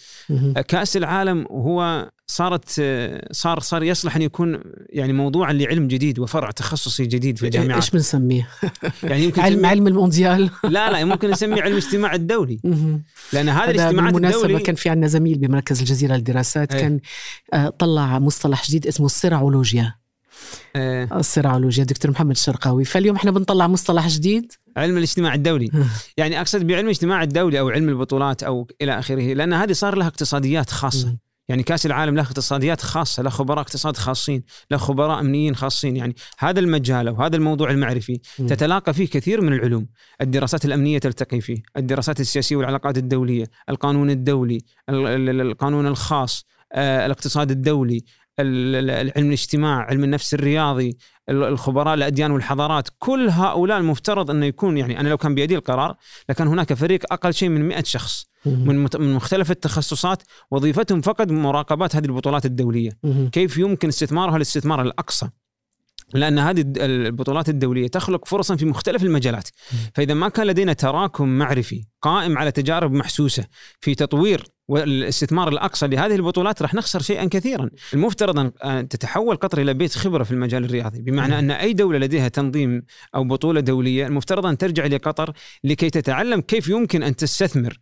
كأس 0.68 0.96
العالم 0.96 1.46
هو 1.50 2.10
صارت 2.26 2.82
صار 3.32 3.60
صار 3.60 3.82
يصلح 3.82 4.16
أن 4.16 4.22
يكون 4.22 4.60
يعني 4.88 5.12
موضوعا 5.12 5.52
لعلم 5.52 5.88
جديد 5.88 6.18
وفرع 6.18 6.50
تخصصي 6.50 7.06
جديد 7.06 7.38
في 7.38 7.46
الجامعات 7.46 7.82
إيش 7.82 7.90
بنسميه؟ 7.90 8.48
يعني 9.02 9.24
يمكن 9.24 9.42
علم 9.42 9.66
علم 9.66 9.86
المونديال 9.86 10.50
لا 10.64 10.90
لا 10.90 11.04
ممكن 11.04 11.30
نسميه 11.30 11.62
علم 11.62 11.72
الاجتماع 11.72 12.14
الدولي. 12.14 12.60
لأن 13.32 13.48
هذا 13.48 13.90
بالمناسبة 13.90 14.42
الدولي 14.42 14.62
كان 14.62 14.74
في 14.74 14.88
عندنا 14.88 15.06
زميل 15.06 15.38
بمركز 15.38 15.78
الجزيرة 15.78 16.16
للدراسات 16.16 16.74
أي. 16.74 16.80
كان 16.80 17.00
آه، 17.52 17.68
طلع 17.68 18.18
مصطلح 18.18 18.66
جديد 18.68 18.86
اسمه 18.86 19.06
السرعولوجيا 19.06 19.99
آه 20.76 21.08
السرعولوجيا 21.20 21.84
دكتور 21.84 22.10
محمد 22.10 22.30
الشرقاوي 22.30 22.84
فاليوم 22.84 23.16
إحنا 23.16 23.30
بنطلع 23.30 23.66
مصطلح 23.68 24.08
جديد؟ 24.08 24.52
علم 24.76 24.96
الاجتماع 24.96 25.34
الدولي. 25.34 25.70
يعني 26.16 26.40
أقصد 26.40 26.66
بعلم 26.66 26.84
الاجتماع 26.84 27.22
الدولي 27.22 27.60
أو 27.60 27.68
علم 27.68 27.88
البطولات 27.88 28.42
أو 28.42 28.68
إلى 28.82 28.98
آخره 28.98 29.34
لأن 29.34 29.52
هذه 29.52 29.72
صار 29.72 29.94
لها 29.96 30.06
اقتصاديات 30.06 30.70
خاصة. 30.70 31.08
مم. 31.08 31.18
يعني 31.48 31.62
كأس 31.62 31.86
العالم 31.86 32.14
له 32.16 32.22
اقتصاديات 32.22 32.80
خاصة 32.80 33.22
له 33.22 33.30
خبراء 33.30 33.60
اقتصاد 33.60 33.96
خاصين 33.96 34.42
له 34.70 34.76
خبراء 34.78 35.20
أمنيين 35.20 35.54
خاصين. 35.56 35.96
يعني 35.96 36.14
هذا 36.38 36.60
المجال 36.60 37.08
أو 37.08 37.14
هذا 37.22 37.36
الموضوع 37.36 37.70
المعرفي. 37.70 38.20
تتلاقى 38.36 38.94
فيه 38.94 39.06
كثير 39.08 39.40
من 39.40 39.52
العلوم. 39.52 39.86
الدراسات 40.20 40.64
الأمنية 40.64 40.98
تلتقي 40.98 41.40
فيه 41.40 41.62
الدراسات 41.76 42.20
السياسية 42.20 42.56
والعلاقات 42.56 42.98
الدولية 42.98 43.44
القانون 43.68 44.10
الدولي 44.10 44.58
ال- 44.88 45.06
ال- 45.30 45.40
القانون 45.40 45.86
الخاص 45.86 46.44
آه، 46.72 47.06
الاقتصاد 47.06 47.50
الدولي 47.50 48.04
ال- 48.40 48.90
ال- 48.90 49.12
علم 49.16 49.26
الاجتماع 49.26 49.76
علم 49.80 50.04
النفس 50.04 50.34
الرياضي 50.34 50.96
ال- 51.28 51.44
الخبراء 51.44 51.94
الأديان 51.94 52.30
والحضارات 52.30 52.88
كل 52.98 53.28
هؤلاء 53.28 53.78
المفترض 53.78 54.30
أنه 54.30 54.46
يكون 54.46 54.78
يعني 54.78 55.00
أنا 55.00 55.08
لو 55.08 55.16
كان 55.16 55.34
بيدي 55.34 55.56
القرار 55.56 55.94
لكان 56.28 56.48
هناك 56.48 56.72
فريق 56.74 57.12
أقل 57.12 57.34
شيء 57.34 57.48
من 57.48 57.68
100 57.68 57.82
شخص. 57.82 58.30
من 58.46 58.76
من 58.98 59.14
مختلف 59.14 59.50
التخصصات 59.50 60.22
وظيفتهم 60.50 61.00
فقط 61.00 61.30
مراقبات 61.30 61.96
هذه 61.96 62.04
البطولات 62.04 62.46
الدولية. 62.46 62.90
كيف 63.32 63.56
يمكن 63.58 63.88
استثمارها 63.88 64.36
الاستثمار 64.36 64.82
الأقصى 64.82 65.28
لأن 66.14 66.38
هذه 66.38 66.64
البطولات 66.76 67.48
الدولية 67.48 67.88
تخلق 67.88 68.24
فرصا 68.26 68.56
في 68.56 68.64
مختلف 68.64 69.02
المجالات 69.02 69.48
فإذا 69.94 70.14
ما 70.14 70.28
كان 70.28 70.46
لدينا 70.46 70.72
تراكم 70.72 71.28
معرفي 71.28 71.84
قائم 72.02 72.38
على 72.38 72.50
تجارب 72.52 72.92
محسوسة 72.92 73.44
في 73.80 73.94
تطوير 73.94 74.44
والاستثمار 74.70 75.48
الأقصى 75.48 75.86
لهذه 75.86 76.14
البطولات 76.14 76.62
راح 76.62 76.74
نخسر 76.74 77.02
شيئا 77.02 77.24
كثيرا. 77.24 77.70
المفترض 77.94 78.52
ان 78.64 78.88
تتحول 78.88 79.36
قطر 79.36 79.60
إلى 79.60 79.74
بيت 79.74 79.94
خبرة 79.94 80.24
في 80.24 80.30
المجال 80.30 80.64
الرياضي. 80.64 81.02
بمعنى 81.02 81.38
أن 81.38 81.50
أي 81.50 81.72
دولة 81.72 81.98
لديها 81.98 82.28
تنظيم 82.28 82.82
أو 83.14 83.24
بطولة 83.24 83.60
دولية 83.60 84.06
المفترض 84.06 84.46
أن 84.46 84.58
ترجع 84.58 84.86
لقطر 84.86 85.32
لكي 85.64 85.90
تتعلم 85.90 86.40
كيف 86.40 86.68
يمكن 86.68 87.02
أن 87.02 87.16
تستثمر. 87.16 87.80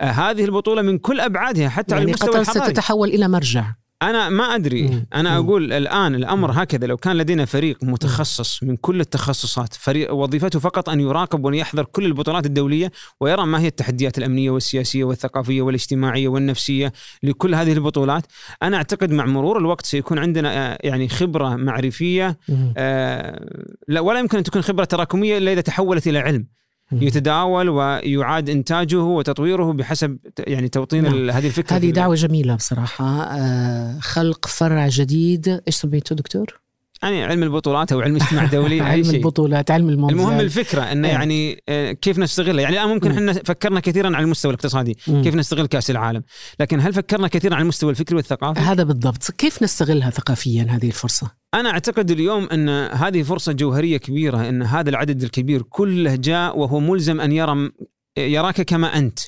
آه، 0.00 0.04
هذه 0.04 0.44
البطولة 0.44 0.82
من 0.82 0.98
كل 0.98 1.20
أبعادها 1.20 1.68
حتى 1.68 1.94
على 1.94 2.00
يعني 2.00 2.10
المستوى 2.10 2.30
قطر 2.30 2.40
الحضاري. 2.40 2.66
ستتحول 2.66 3.08
إلى 3.08 3.28
مرجع. 3.28 3.74
أنا 4.02 4.28
ما 4.28 4.44
أدري. 4.44 5.04
أنا. 5.14 5.36
أقول 5.36 5.72
الآن 5.72 6.14
الأمر 6.14 6.62
هكذا 6.62 6.86
لو 6.86 6.96
كان 6.96 7.16
لدينا 7.16 7.44
فريق 7.44 7.84
متخصص 7.84 8.62
من 8.62 8.76
كل 8.76 9.00
التخصصات 9.00 9.74
فريق 9.74 10.14
وظيفته 10.14 10.58
فقط 10.58 10.88
أن 10.88 11.00
يراقب 11.00 11.44
ويحضر 11.44 11.84
كل 11.84 12.04
البطولات 12.04 12.46
الدولية 12.46 12.92
ويرى 13.20 13.46
ما 13.46 13.60
هي 13.60 13.66
التحديات 13.66 14.18
الأمنية 14.18 14.50
والسياسية 14.50 15.04
والثقافية 15.04 15.62
والاجتماعية 15.62 16.28
والنفسية 16.28 16.92
لكل 17.22 17.54
هذه 17.54 17.72
البطولات 17.72 18.26
أنا 18.62 18.76
أعتقد 18.76 19.12
مع 19.12 19.26
مرور 19.26 19.58
الوقت 19.58 19.86
سيكون 19.86 20.18
عندنا 20.18 20.72
آه، 20.72 20.78
يعني 20.84 21.08
خبرة 21.08 21.56
معرفية. 21.56 22.38
آه، 22.76 23.46
لا 23.88 24.00
ولا 24.00 24.18
يمكن 24.18 24.38
أن 24.38 24.44
تكون 24.44 24.62
خبرة 24.62 24.84
تراكمية 24.84 25.38
إلا 25.38 25.52
إذا 25.52 25.60
تحولت 25.60 26.06
إلى 26.06 26.18
علم. 26.18 26.46
يتداول 26.92 27.68
ويعاد 27.68 28.50
إنتاجه 28.50 29.02
وتطويره 29.02 29.72
بحسب 29.72 30.18
يعني 30.38 30.68
توطين 30.68 31.02
نعم. 31.02 31.30
هذه 31.30 31.46
الفكرة 31.46 31.76
هذه 31.76 31.90
دعوة 31.90 32.14
جميلة 32.14 32.54
بصراحة 32.54 33.22
آه، 33.22 33.98
خلق 34.00 34.46
فرع 34.46 34.88
جديد 34.88 35.48
إيش 35.48 35.76
سميته 35.76 36.14
دكتور؟ 36.14 36.60
يعني 37.02 37.24
علم 37.24 37.42
البطولات 37.42 37.92
أو 37.92 38.00
علم 38.00 38.16
اجتماع 38.16 38.44
دولي 38.44 38.80
علم 38.90 39.04
شيء. 39.04 39.14
البطولات 39.14 39.70
علم 39.70 39.88
المونديال 39.88 40.20
المهم 40.20 40.40
الفكرة 40.40 40.82
إنه 40.82 41.08
إيه. 41.08 41.14
يعني 41.14 41.62
آه، 41.68 41.92
كيف 41.92 42.18
نستغلها؟ 42.18 42.62
يعني 42.62 42.76
الآن 42.76 42.88
ممكن 42.88 43.10
مم. 43.10 43.16
إحنا 43.18 43.32
فكرنا 43.32 43.80
كثيرا 43.80 44.06
على 44.06 44.24
المستوى 44.24 44.50
الاقتصادي 44.50 44.96
مم. 45.08 45.22
كيف 45.22 45.34
نستغل 45.34 45.66
كأس 45.66 45.90
العالم؟ 45.90 46.22
لكن 46.60 46.80
هل 46.80 46.92
فكرنا 46.92 47.28
كثيرا 47.28 47.54
على 47.54 47.62
المستوى 47.62 47.90
الفكري 47.90 48.16
والثقافي؟ 48.16 48.60
هذا 48.60 48.82
بالضبط. 48.82 49.30
كيف 49.30 49.62
نستغلها 49.62 50.10
ثقافيا 50.10 50.66
هذه 50.70 50.86
الفرصة؟ 50.86 51.30
أنا 51.54 51.70
أعتقد 51.70 52.10
اليوم 52.10 52.48
إن 52.52 52.68
هذه 52.92 53.22
فرصة 53.22 53.52
جوهرية 53.52 53.96
كبيرة 53.96 54.48
إن 54.48 54.62
هذا 54.62 54.90
العدد 54.90 55.22
الكبير 55.22 55.62
كله 55.62 56.14
جاء 56.14 56.58
وهو 56.58 56.80
ملزم 56.80 57.20
أن 57.20 57.32
يرى 57.32 57.70
يراك 58.18 58.60
كما 58.60 58.98
أنت. 58.98 59.18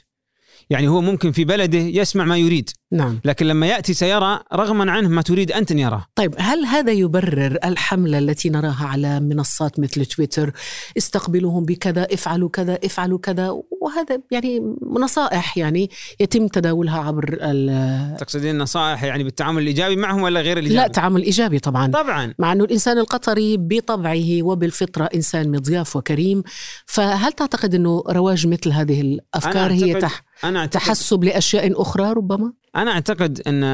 يعني 0.70 0.88
هو 0.88 1.00
ممكن 1.00 1.32
في 1.32 1.44
بلده 1.44 1.78
يسمع 1.78 2.24
ما 2.24 2.36
يريد. 2.36 2.70
نعم. 2.92 3.20
لكن 3.24 3.46
لما 3.46 3.66
يأتي 3.66 3.94
سيرى 3.94 4.40
رغما 4.54 4.92
عنه 4.92 5.08
ما 5.08 5.22
تريد 5.22 5.52
أنت 5.52 5.70
أن 5.72 5.78
يراه. 5.78 6.06
طيب 6.14 6.34
هل 6.38 6.64
هذا 6.64 6.92
يبرر 6.92 7.58
الحملة 7.64 8.18
التي 8.18 8.50
نراها 8.50 8.86
على 8.86 9.20
منصات 9.20 9.80
مثل 9.80 10.06
تويتر؟ 10.06 10.52
استقبلوهم 10.98 11.64
بكذا 11.64 12.06
افعلوا 12.14 12.48
كذا 12.48 12.78
افعلوا 12.84 13.18
كذا. 13.18 13.50
وهذا 13.82 14.18
يعني 14.30 14.76
نصائح 15.00 15.58
يعني 15.58 15.90
يتم 16.20 16.48
تداولها 16.48 16.98
عبر 16.98 17.38
ال- 17.40 18.16
تقصدين 18.16 18.58
نصائح 18.58 19.02
يعني 19.04 19.24
بالتعامل 19.24 19.62
الإيجابي 19.62 19.96
معهم 19.96 20.22
ولا 20.22 20.40
غير 20.40 20.58
الإيجابي؟ 20.58 20.82
لا 20.86 20.92
تعامل 20.92 21.22
إيجابي 21.22 21.58
طبعا. 21.58 21.86
طبعا. 21.86 22.34
مع 22.38 22.52
أنه 22.52 22.64
الإنسان 22.64 22.98
القطري 22.98 23.56
بطبعه 23.56 24.42
وبالفطرة 24.42 25.04
إنسان 25.14 25.50
مضياف 25.50 25.96
وكريم. 25.96 26.42
فهل 26.86 27.32
تعتقد 27.32 27.74
أنه 27.74 28.02
رواج 28.08 28.46
مثل 28.46 28.70
هذه 28.72 29.00
الأفكار 29.00 29.72
هي 29.72 29.94
أعتقد- 29.94 29.98
تح 30.02 30.22
أنا 30.44 30.58
أعتقد 30.60 30.82
تحسب 30.84 31.24
لأشياء 31.24 31.82
أخرى 31.82 32.12
ربما؟ 32.12 32.52
أنا 32.76 32.90
أعتقد 32.90 33.40
أن 33.46 33.64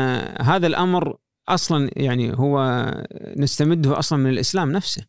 هذا 0.43 0.67
الأمر 0.67 1.17
أصلا 1.49 1.91
يعني 1.97 2.33
هو 2.39 2.85
نستمده 3.37 3.99
أصلا 3.99 4.19
من 4.19 4.31
الإسلام 4.31 4.73
نفسه 4.73 5.03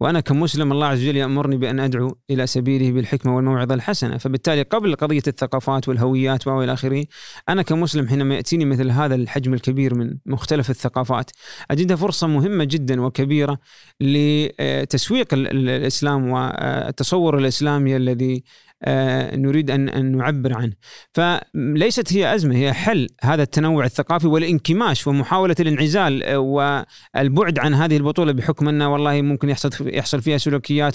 وأنا 0.00 0.20
كمسلم 0.20 0.72
الله 0.72 0.86
عز 0.86 1.02
وجل 1.02 1.16
يأمرني 1.16 1.56
بأن 1.56 1.80
أدعو 1.80 2.18
إلى 2.30 2.46
سبيله 2.46 2.92
بالحكمة 2.92 3.36
والموعظة 3.36 3.74
الحسنة 3.74 4.18
فبالتالي 4.18 4.62
قبل 4.62 4.94
قضية 4.94 5.22
الثقافات 5.26 5.88
والهويات 5.88 6.46
وإلى 6.46 6.72
آخره 6.72 7.04
أنا 7.48 7.62
كمسلم 7.62 8.08
حينما 8.08 8.34
يأتيني 8.34 8.64
مثل 8.64 8.90
هذا 8.90 9.14
الحجم 9.14 9.54
الكبير 9.54 9.94
من 9.94 10.16
مختلف 10.26 10.70
الثقافات 10.70 11.30
اجدها 11.70 11.96
فرصة 11.96 12.26
مهمة 12.26 12.64
جدا 12.64 13.00
وكبيرة 13.02 13.58
لتسويق 14.00 15.34
ال- 15.34 15.46
ال- 15.48 15.68
الإسلام 15.68 16.28
والتصور 16.28 17.38
الإسلامي 17.38 17.96
الذي 17.96 18.44
نريد 19.36 19.70
ان 19.70 19.88
أن 19.88 20.16
نعبر 20.16 20.56
عنه. 20.56 20.72
فليست 21.12 22.12
هي 22.12 22.34
أزمة 22.34 22.56
هي 22.56 22.72
حل 22.72 23.08
هذا 23.22 23.42
التنوع 23.42 23.84
الثقافي 23.84 24.26
والانكماش 24.26 25.06
ومحاولة 25.06 25.56
الانعزال 25.60 26.22
آه، 26.22 26.38
والبعد 26.38 27.58
عن 27.58 27.74
هذه 27.74 27.96
البطولة 27.96 28.32
بحكم 28.32 28.68
أنه 28.68 28.92
والله 28.92 29.22
ممكن 29.22 29.48
يحصل 29.48 29.70
يحصل 29.80 30.22
فيها 30.22 30.38
سلوكيات 30.38 30.94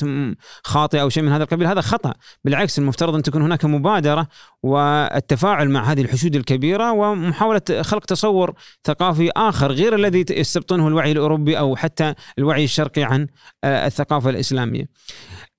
خاطئة 0.63 1.01
أو 1.01 1.09
شيء 1.09 1.23
من 1.23 1.31
هذا 1.31 1.43
القبيل. 1.43 1.67
هذا 1.67 1.81
خطأ. 1.81 2.13
بالعكس 2.43 2.79
المفترض 2.79 3.15
أن 3.15 3.21
تكون 3.21 3.41
هناك 3.41 3.65
مبادرة 3.65 4.27
والتفاعل 4.63 5.69
مع 5.69 5.91
هذه 5.91 6.01
الحشود 6.01 6.35
الكبيرة 6.35 6.91
ومحاولة 6.91 7.61
خلق 7.81 8.05
تصور 8.05 8.53
ثقافي 8.83 9.31
آخر 9.35 9.71
غير 9.71 9.95
الذي 9.95 10.25
يستبطنه 10.29 10.87
الوعي 10.87 11.11
الأوروبي 11.11 11.59
أو 11.59 11.75
حتى 11.75 12.13
الوعي 12.37 12.63
الشرقي 12.63 13.03
عن 13.03 13.27
آه، 13.63 13.87
الثقافة 13.87 14.29
الإسلامية. 14.29 14.85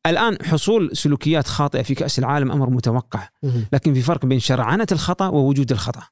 الآن 0.07 0.37
حصول 0.43 0.91
سلوكيات 0.93 1.47
خاطئة 1.47 1.83
في 1.83 1.95
كأس 1.95 2.19
العالم 2.19 2.53
أمر 2.53 2.71
متوقع. 2.71 3.29
لكن 3.73 3.95
في 3.95 4.01
فرق 4.01 4.27
بين 4.27 4.41
شرعنة 4.41 4.87
الخطأ 4.93 5.29
ووجود 5.29 5.73
الخطأ. 5.73 6.03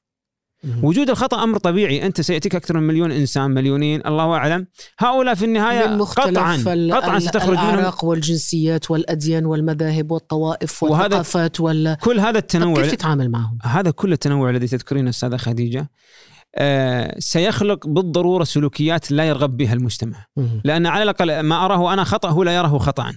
وجود 0.83 1.09
الخطأ 1.09 1.43
أمر 1.43 1.57
طبيعي 1.57 2.05
أنت 2.05 2.21
سيأتيك 2.21 2.55
أكثر 2.55 2.77
من 2.77 2.87
مليون 2.87 3.11
إنسان 3.11 3.51
مليونين 3.51 4.07
الله 4.07 4.33
أعلم 4.33 4.67
هؤلاء 4.99 5.35
في 5.35 5.45
النهاية 5.45 5.87
من 5.87 5.97
مختلف 5.97 6.37
قطعا 6.37 6.57
قطعا 6.91 7.19
ستخرج 7.19 7.57
منهم 7.57 7.91
والجنسيات 8.03 8.91
والأديان 8.91 9.45
والمذاهب 9.45 10.11
والطوائف 10.11 10.83
والثقافات 10.83 11.59
وال 11.59 11.97
كل 12.01 12.19
هذا 12.19 12.37
التنوع 12.37 12.81
كيف 12.81 12.91
تتعامل 12.91 13.31
معهم؟ 13.31 13.57
هذا 13.63 13.91
كل 13.91 14.13
التنوع 14.13 14.49
الذي 14.49 14.67
تذكرينه 14.67 15.09
أستاذة 15.09 15.37
خديجة 15.37 15.91
آه 16.55 17.15
سيخلق 17.19 17.87
بالضرورة 17.87 18.43
سلوكيات 18.43 19.11
لا 19.11 19.23
يرغب 19.23 19.57
بها 19.57 19.73
المجتمع. 19.73 20.25
لأن 20.63 20.85
على 20.85 21.03
الأقل 21.03 21.39
ما 21.39 21.65
أراه 21.65 21.93
أنا 21.93 22.03
خطا 22.03 22.29
هو 22.29 22.43
لا 22.43 22.55
يراه 22.55 22.77
خطا 22.77 23.13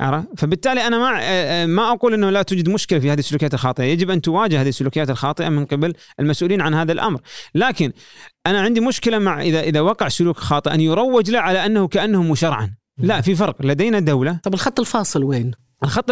عرفت؟ 0.00 0.28
فبالتالي 0.36 0.86
أنا 0.86 0.98
ما 0.98 1.66
ما 1.66 1.92
أقول 1.92 2.14
إنه 2.14 2.30
لا 2.30 2.42
توجد 2.42 2.68
مشكلة 2.68 2.98
في 2.98 3.10
هذه 3.10 3.18
السلوكيات 3.18 3.54
الخاطئة، 3.54 3.84
يجب 3.84 4.10
أن 4.10 4.20
تواجه 4.20 4.62
هذه 4.62 4.68
السلوكيات 4.68 5.10
الخاطئة 5.10 5.48
من 5.48 5.64
قبل 5.64 5.94
المسؤولين 6.20 6.60
عن 6.60 6.74
هذا 6.74 6.92
الأمر، 6.92 7.20
لكن 7.54 7.92
أنا 8.46 8.60
عندي 8.60 8.80
مشكلة 8.80 9.18
مع 9.18 9.42
إذا 9.42 9.60
إذا 9.60 9.80
وقع 9.80 10.08
سلوك 10.08 10.36
خاطئ 10.36 10.74
أن 10.74 10.80
يروج 10.80 11.30
له 11.30 11.38
على 11.38 11.66
أنه 11.66 11.88
كأنه 11.88 12.22
مشرعا، 12.22 12.74
لا 12.98 13.20
في 13.20 13.34
فرق. 13.34 13.62
لدينا 13.62 14.00
دولة. 14.00 14.40
طب 14.42 14.54
الخط 14.54 14.80
الفاصل 14.80 15.24
وين؟ 15.24 15.50
الخط 15.84 16.10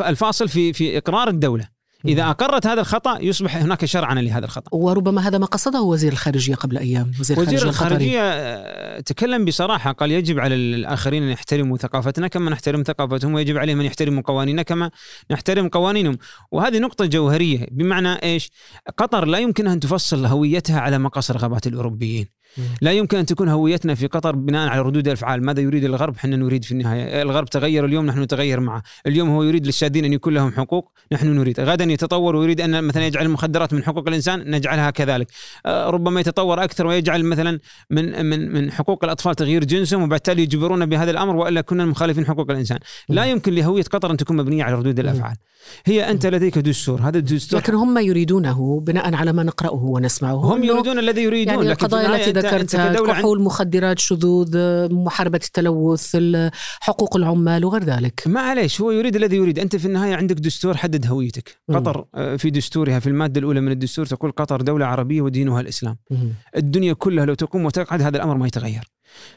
الفاصل 0.00 0.48
في 0.48 0.72
في 0.72 0.98
إقرار 0.98 1.28
الدولة، 1.28 1.68
إذا 2.08 2.30
أقرت 2.30 2.66
هذا 2.66 2.80
الخطأ 2.80 3.18
يصبح 3.20 3.56
هناك 3.56 3.84
شرعا 3.84 4.14
لهذا 4.14 4.44
الخطأ. 4.44 4.76
وربما 4.76 5.28
هذا 5.28 5.38
ما 5.38 5.46
قصده 5.46 5.82
وزير 5.82 6.12
الخارجية 6.12 6.54
قبل 6.54 6.78
أيام 6.78 7.12
وزير, 7.20 7.40
وزير 7.40 7.62
الخارجية 7.62 8.20
آه، 8.20 9.00
تكلم 9.00 9.44
بصراحة 9.44 9.92
قال 9.92 10.12
يجب 10.12 10.38
على 10.38 10.54
الآخرين 10.54 11.22
أن 11.22 11.28
يحترموا 11.28 11.76
ثقافتنا 11.76 12.28
كما 12.28 12.50
نحترم 12.50 12.82
ثقافتهم 12.82 13.34
ويجب 13.34 13.56
عليهم 13.58 13.80
أن 13.80 13.86
يحترموا 13.86 14.22
قوانيننا 14.22 14.62
كما 14.62 14.90
نحترم 15.30 15.68
قوانينهم 15.68 16.18
وهذه 16.52 16.78
نقطة 16.78 17.06
جوهرية 17.06 17.66
بمعنى 17.70 18.22
إيش 18.22 18.50
قطر 18.98 19.24
لا 19.24 19.38
يمكن 19.38 19.66
أن 19.66 19.80
تفصل 19.80 20.26
هويتها 20.26 20.80
على 20.80 20.98
مقاس 20.98 21.30
رغبات 21.30 21.66
الأوروبيين 21.66 22.26
مم. 22.26 22.36
لا 22.82 22.92
يمكن 22.92 23.18
أن 23.18 23.26
تكون 23.26 23.48
هويتنا 23.48 23.94
في 23.94 24.06
قطر 24.06 24.36
بناء 24.36 24.68
على 24.68 24.80
ردود 24.80 25.06
الأفعال. 25.06 25.44
ماذا 25.44 25.60
يريد 25.60 25.84
الغرب؟ 25.84 26.14
إحنا 26.16 26.36
نريد 26.36 26.64
في 26.64 26.72
النهاية. 26.72 27.22
الغرب 27.22 27.48
تغير 27.48 27.84
اليوم 27.84 28.06
نحن 28.06 28.22
نتغير 28.22 28.60
معه. 28.60 28.82
اليوم 29.06 29.30
هو 29.30 29.42
يريد 29.42 29.66
للشادين 29.66 30.04
أن 30.04 30.12
يكون 30.12 30.34
لهم 30.34 30.52
حقوق 30.52 30.92
نحن 31.12 31.26
نريد. 31.26 31.60
غدا 31.60 31.84
يتطور 31.84 32.36
ويريد 32.36 32.60
أن 32.60 32.84
مثلا 32.84 33.06
يجعل 33.06 33.26
المخدرات 33.26 33.74
من 33.74 33.84
حقوق 33.84 34.08
الإنسان 34.08 34.50
نجعلها 34.50 34.90
كذلك. 34.90 35.26
آه، 35.66 35.90
ربما 35.90 36.20
يتطور 36.20 36.64
أكثر 36.64 36.86
ويجعل 36.86 37.24
مثلا 37.24 37.58
من 37.90 38.26
من 38.26 38.52
من 38.52 38.72
حقوق 38.72 39.04
الأطفال 39.04 39.34
تغيير 39.34 39.64
جنسهم 39.64 40.02
وبالتالي 40.02 40.42
يجبرون 40.42 40.86
بهذا 40.86 41.10
الأمر 41.10 41.36
وإلا 41.36 41.60
كنا 41.60 41.84
مخالفين 41.84 42.26
حقوق 42.26 42.50
الإنسان. 42.50 42.78
لا 43.08 43.24
يمكن 43.24 43.52
لهوية 43.52 43.82
قطر 43.82 44.10
أن 44.10 44.16
تكون 44.16 44.36
مبنية 44.36 44.64
على 44.64 44.74
ردود 44.74 44.98
الأفعال. 44.98 45.36
هي 45.84 46.10
أنت 46.10 46.26
لديك 46.26 46.58
دستور. 46.58 47.00
هذا 47.00 47.18
الدستور 47.18 47.60
لكن 47.60 47.74
هم 47.74 47.98
يريدونه 47.98 48.80
بناء 48.80 49.14
على 49.14 49.32
ما 49.32 49.42
نقرأه 49.42 49.84
ونسمعه. 49.84 50.54
هم 50.54 50.64
يريدون 50.64 50.98
الذي 50.98 51.22
يريدون 51.22 51.54
يعني 51.54 51.72
القضايا 51.72 52.16
التي 52.16 52.32
ذكرتها 52.46 53.06
كحول 53.06 53.42
مخدرات 53.42 53.98
شذوذ 53.98 54.58
محاربة 54.94 55.40
التلوث 55.44 56.10
ال- 56.14 56.50
حقوق 56.80 57.16
العمال 57.16 57.64
وغير 57.64 57.84
ذلك. 57.84 58.22
معليش 58.26 58.80
هو 58.80 58.90
يريد 58.90 59.16
الذي 59.16 59.36
يريد. 59.36 59.58
أنت 59.58 59.76
في 59.76 59.86
النهاية 59.86 60.14
عندك 60.14 60.36
دستور 60.36 60.76
حدد 60.76 61.06
هويتك. 61.06 61.56
مم. 61.68 61.76
قطر 61.76 62.04
آه، 62.14 62.36
في 62.36 62.50
دستورها 62.50 62.98
في 62.98 63.06
المادة 63.06 63.40
الأولى 63.40 63.60
من 63.60 63.72
الدستور 63.72 64.06
تقول 64.06 64.30
قطر 64.32 64.60
دولة 64.60 64.86
عربية 64.86 65.22
ودينها 65.22 65.60
الإسلام. 65.60 65.96
مم. 66.10 66.28
الدنيا 66.56 66.92
كلها 66.92 67.24
لو 67.24 67.34
تقوم 67.34 67.64
وتقعد 67.64 68.02
هذا 68.02 68.16
الأمر 68.16 68.36
ما 68.36 68.46
يتغير. 68.46 68.84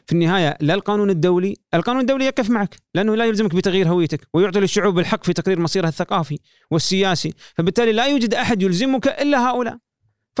في 0.06 0.12
النهاية 0.12 0.56
لا 0.60 0.74
القانون 0.74 1.10
الدولي 1.10 1.56
القانون 1.74 2.00
الدولي 2.00 2.24
يقف 2.24 2.50
معك 2.50 2.76
لأنه 2.94 3.14
لا 3.16 3.24
يلزمك 3.24 3.54
بتغيير 3.54 3.88
هويتك 3.88 4.28
ويعطي 4.34 4.60
للشعوب 4.60 4.98
الحق 4.98 5.24
في 5.24 5.32
تقرير 5.32 5.60
مصيرها 5.60 5.88
الثقافي 5.88 6.38
والسياسي. 6.70 7.34
فبالتالي 7.54 7.92
لا 7.92 8.06
يوجد 8.06 8.34
أحد 8.34 8.62
يلزمك 8.62 9.08
إلا 9.08 9.50
هؤلاء. 9.50 9.78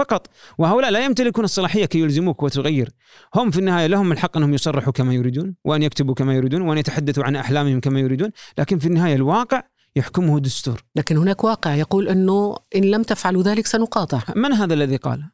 فقط. 0.00 0.26
وهؤلاء 0.58 0.90
لا 0.90 1.04
يمتلكون 1.04 1.44
الصلاحية 1.44 1.84
كي 1.84 2.00
يلزموك 2.00 2.42
وتغير. 2.42 2.88
هم 3.34 3.50
في 3.50 3.58
النهاية 3.58 3.86
لهم 3.86 4.12
الحق 4.12 4.36
أنهم 4.36 4.54
يصرحوا 4.54 4.92
كما 4.92 5.14
يريدون 5.14 5.54
وأن 5.64 5.82
يكتبوا 5.82 6.14
كما 6.14 6.34
يريدون 6.34 6.62
وأن 6.62 6.78
يتحدثوا 6.78 7.24
عن 7.24 7.36
أحلامهم 7.36 7.80
كما 7.80 8.00
يريدون 8.00 8.30
لكن 8.58 8.78
في 8.78 8.86
النهاية 8.86 9.14
الواقع 9.14 9.62
يحكمه 9.96 10.40
دستور. 10.40 10.84
لكن 10.96 11.16
هناك 11.16 11.44
واقع 11.44 11.74
يقول 11.74 12.08
أنه 12.08 12.56
إن 12.76 12.84
لم 12.84 13.02
تفعلوا 13.02 13.42
ذلك 13.42 13.66
سنقاطع. 13.66 14.20
من 14.36 14.52
هذا 14.52 14.74
الذي 14.74 14.96
قال؟ 14.96 15.24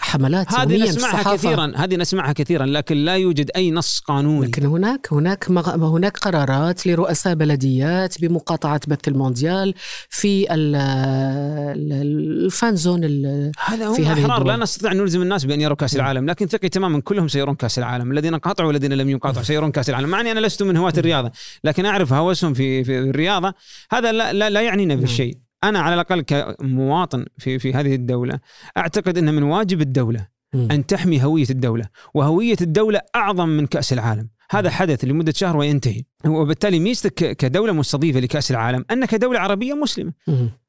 حملات 0.00 0.52
هذه 0.54 0.82
نسمعها 0.82 1.36
كثيرا 1.36 1.72
هذه 1.76 1.96
نسمعها 1.96 2.32
كثيرا 2.32 2.66
لكن 2.66 2.96
لا 2.96 3.16
يوجد 3.16 3.50
أي 3.56 3.70
نص 3.70 4.00
قانوني. 4.00 4.46
لكن 4.46 4.66
هناك 4.66 5.08
هناك 5.12 5.50
مغ... 5.50 5.96
هناك 5.96 6.18
قرارات 6.18 6.86
لرؤساء 6.86 7.34
بلديات 7.34 8.20
بمقاطعة 8.20 8.80
بث 8.88 9.08
المونديال 9.08 9.74
في 10.08 10.54
ال- 10.54 10.76
ال- 10.76 12.44
الفان 12.44 12.76
زون 12.76 13.04
ال- 13.04 13.52
هذا 13.64 13.88
هذه 13.88 14.12
احرار 14.12 14.44
لا. 14.44 14.56
نستطيع 14.56 14.92
أن 14.92 14.96
نلزم 14.96 15.22
الناس 15.22 15.44
بأن 15.44 15.60
يروا 15.60 15.76
كأس 15.76 15.96
العالم 15.96 16.26
لكن 16.30 16.46
ثقي 16.46 16.68
تماما 16.68 17.00
كلهم 17.00 17.28
سيرون 17.28 17.54
كأس 17.54 17.78
العالم. 17.78 18.12
الذين 18.12 18.34
قاطعوا 18.34 18.68
والذين 18.68 18.92
لم 18.92 19.10
يقاطعوا 19.10 19.44
سيرون 19.44 19.70
كأس 19.72 19.90
العالم. 19.90 20.08
مع 20.08 20.20
أني 20.20 20.32
أنا 20.32 20.40
لست 20.40 20.62
من 20.62 20.76
هواة 20.76 20.94
الرياضة 20.98 21.30
لكن 21.64 21.86
أعرف 21.86 22.12
هوسهم 22.12 22.54
في 22.54 22.84
في 22.84 22.98
الرياضة. 22.98 23.54
هذا 23.92 24.12
لا 24.12 24.32
لا, 24.32 24.50
لا 24.50 24.60
يعنينا 24.60 24.94
بالشيء. 24.94 25.38
أنا 25.64 25.80
على 25.80 25.94
الأقل 25.94 26.20
كمواطن 26.20 27.24
في 27.38 27.58
في 27.58 27.74
هذه 27.74 27.94
الدولة 27.94 28.40
أعتقد 28.76 29.18
إن 29.18 29.34
من 29.34 29.42
واجب 29.42 29.80
الدولة. 29.80 30.32
أن 30.54 30.86
تحمي 30.86 31.24
هوية 31.24 31.46
الدولة 31.50 31.84
وهوية 32.14 32.56
الدولة 32.60 33.00
أعظم 33.16 33.48
من 33.48 33.66
كأس 33.66 33.92
العالم 33.92 34.28
هذا 34.50 34.70
حدث 34.70 35.04
لمدة 35.04 35.32
شهر 35.36 35.56
وينتهي 35.56 36.02
وبالتالي 36.26 36.80
ميزتك 36.80 37.36
كدولة 37.36 37.72
مستضيفة 37.72 38.20
لكأس 38.20 38.50
العالم 38.50 38.84
أنك 38.90 39.14
دولة 39.14 39.40
عربية 39.40 39.74
مسلمة. 39.74 40.12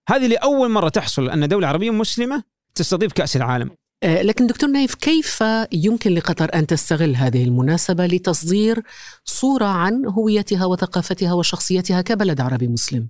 هذه 0.09 0.27
لأول 0.27 0.71
مرة 0.71 0.89
تحصل 0.89 1.29
أن 1.29 1.47
دولة 1.47 1.67
عربية 1.67 1.91
مسلمة 1.91 2.43
تستضيف 2.75 3.13
كأس 3.13 3.35
العالم 3.35 3.69
آه، 4.03 4.21
لكن 4.21 4.47
دكتور 4.47 4.69
نايف 4.69 4.95
كيف 4.95 5.43
يمكن 5.71 6.11
لقطر 6.11 6.49
أن 6.55 6.67
تستغل 6.67 7.15
هذه 7.15 7.43
المناسبة 7.43 8.05
لتصدير 8.05 8.83
صورة 9.25 9.65
عن 9.65 10.05
هويتها 10.05 10.65
وثقافتها 10.65 11.33
وشخصيتها 11.33 12.01
كبلد 12.01 12.41
عربي 12.41 12.67
مسلم؟ 12.67 13.07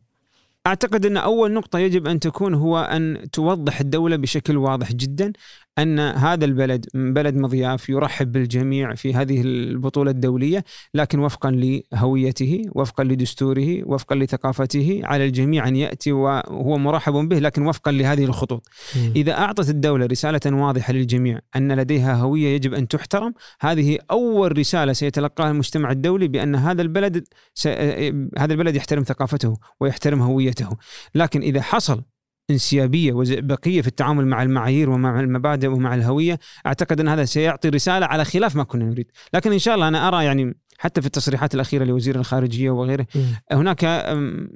أعتقد 0.67 1.05
أن 1.05 1.17
أول 1.17 1.51
نقطة 1.53 1.79
يجب 1.79 2.07
أن 2.07 2.19
تكون 2.19 2.53
هو 2.53 2.79
أن 2.79 3.27
توضح 3.31 3.79
الدولة 3.79 4.15
بشكل 4.15 4.57
واضح 4.57 4.91
جدا. 4.91 5.33
أن 5.79 5.99
هذا 5.99 6.45
البلد 6.45 6.85
بلد 6.93 7.35
مضياف 7.35 7.89
يرحب 7.89 8.31
بالجميع 8.31 8.95
في 8.95 9.13
هذه 9.13 9.41
البطولة 9.41 10.11
الدولية 10.11 10.63
لكن 10.93 11.19
وفقا 11.19 11.51
لهويته 11.51 12.61
وفقا 12.71 13.03
لدستوره 13.03 13.83
وفقا 13.83 14.15
لثقافته 14.15 15.01
على 15.03 15.25
الجميع 15.25 15.67
أن 15.67 15.75
يأتي 15.75 16.11
وهو 16.11 16.77
مرحب 16.77 17.13
به 17.13 17.39
لكن 17.39 17.67
وفقا 17.67 17.91
لهذه 17.91 18.25
الخطوط. 18.25 18.67
إذا 19.15 19.31
أعطت 19.31 19.69
الدولة 19.69 20.05
رسالة 20.05 20.39
واضحة 20.45 20.93
للجميع 20.93 21.39
أن 21.55 21.71
لديها 21.71 22.15
هوية 22.15 22.55
يجب 22.55 22.73
أن 22.73 22.87
تحترم 22.87 23.33
هذه 23.61 23.97
أول 24.11 24.57
رسالة 24.57 24.93
سيتلقاها 24.93 25.51
المجتمع 25.51 25.91
الدولي 25.91 26.27
بأن 26.27 26.55
هذا 26.55 26.81
البلد 26.81 27.23
س... 27.53 27.67
هذا 28.37 28.53
البلد 28.53 28.75
يحترم 28.75 29.03
ثقافته 29.03 29.57
ويحترم 29.79 30.21
هويته. 30.21 30.69
لكن 31.15 31.41
إذا 31.41 31.61
حصل 31.61 32.01
انسيابية 32.49 33.13
وزئبقيه 33.13 33.81
في 33.81 33.87
التعامل 33.87 34.27
مع 34.27 34.43
المعايير 34.43 34.89
ومع 34.89 35.19
المبادئ 35.19 35.67
ومع 35.67 35.95
الهوية 35.95 36.39
أعتقد 36.65 36.99
أن 36.99 37.07
هذا 37.07 37.25
سيعطي 37.25 37.69
رسالة 37.69 38.05
على 38.05 38.25
خلاف 38.25 38.55
ما 38.55 38.63
كنا 38.63 38.85
نريد. 38.85 39.11
لكن 39.33 39.51
إن 39.51 39.59
شاء 39.59 39.75
الله 39.75 39.87
أنا 39.87 40.07
أرى 40.07 40.25
يعني 40.25 40.57
حتى 40.77 41.01
في 41.01 41.07
التصريحات 41.07 41.55
الأخيرة 41.55 41.83
لوزير 41.83 42.15
الخارجية 42.15 42.69
وغيره 42.69 43.07
هناك 43.51 43.85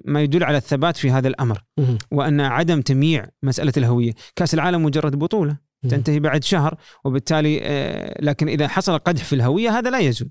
ما 0.06 0.22
يدل 0.22 0.44
على 0.44 0.58
الثبات 0.58 0.98
في 0.98 1.12
هذا 1.12 1.28
الأمر 1.28 1.64
وأن 2.12 2.42
عدم 2.42 2.82
تمييع 2.82 3.28
مسألة 3.44 3.74
الهوية. 3.78 4.14
كأس 4.36 4.54
العالم 4.54 4.84
مجرد 4.84 5.16
بطولة 5.20 5.58
تنتهي 5.90 6.20
بعد 6.20 6.44
شهر 6.44 6.78
وبالتالي 7.06 7.60
آه، 7.64 8.18
لكن 8.22 8.48
إذا 8.48 8.68
حصل 8.68 8.98
قدح 8.98 9.24
في 9.24 9.34
الهوية 9.34 9.70
هذا 9.70 9.90
لا 9.90 10.00
يزول. 10.00 10.30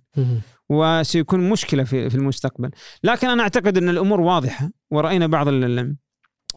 وسيكون 0.68 1.50
مشكلة 1.50 1.84
في 1.84 2.14
المستقبل. 2.14 2.70
لكن 3.04 3.28
أنا 3.28 3.42
أعتقد 3.42 3.78
أن 3.78 3.88
الأمور 3.88 4.20
واضحة 4.20 4.70
ورأينا 4.90 5.26
بعض 5.26 5.48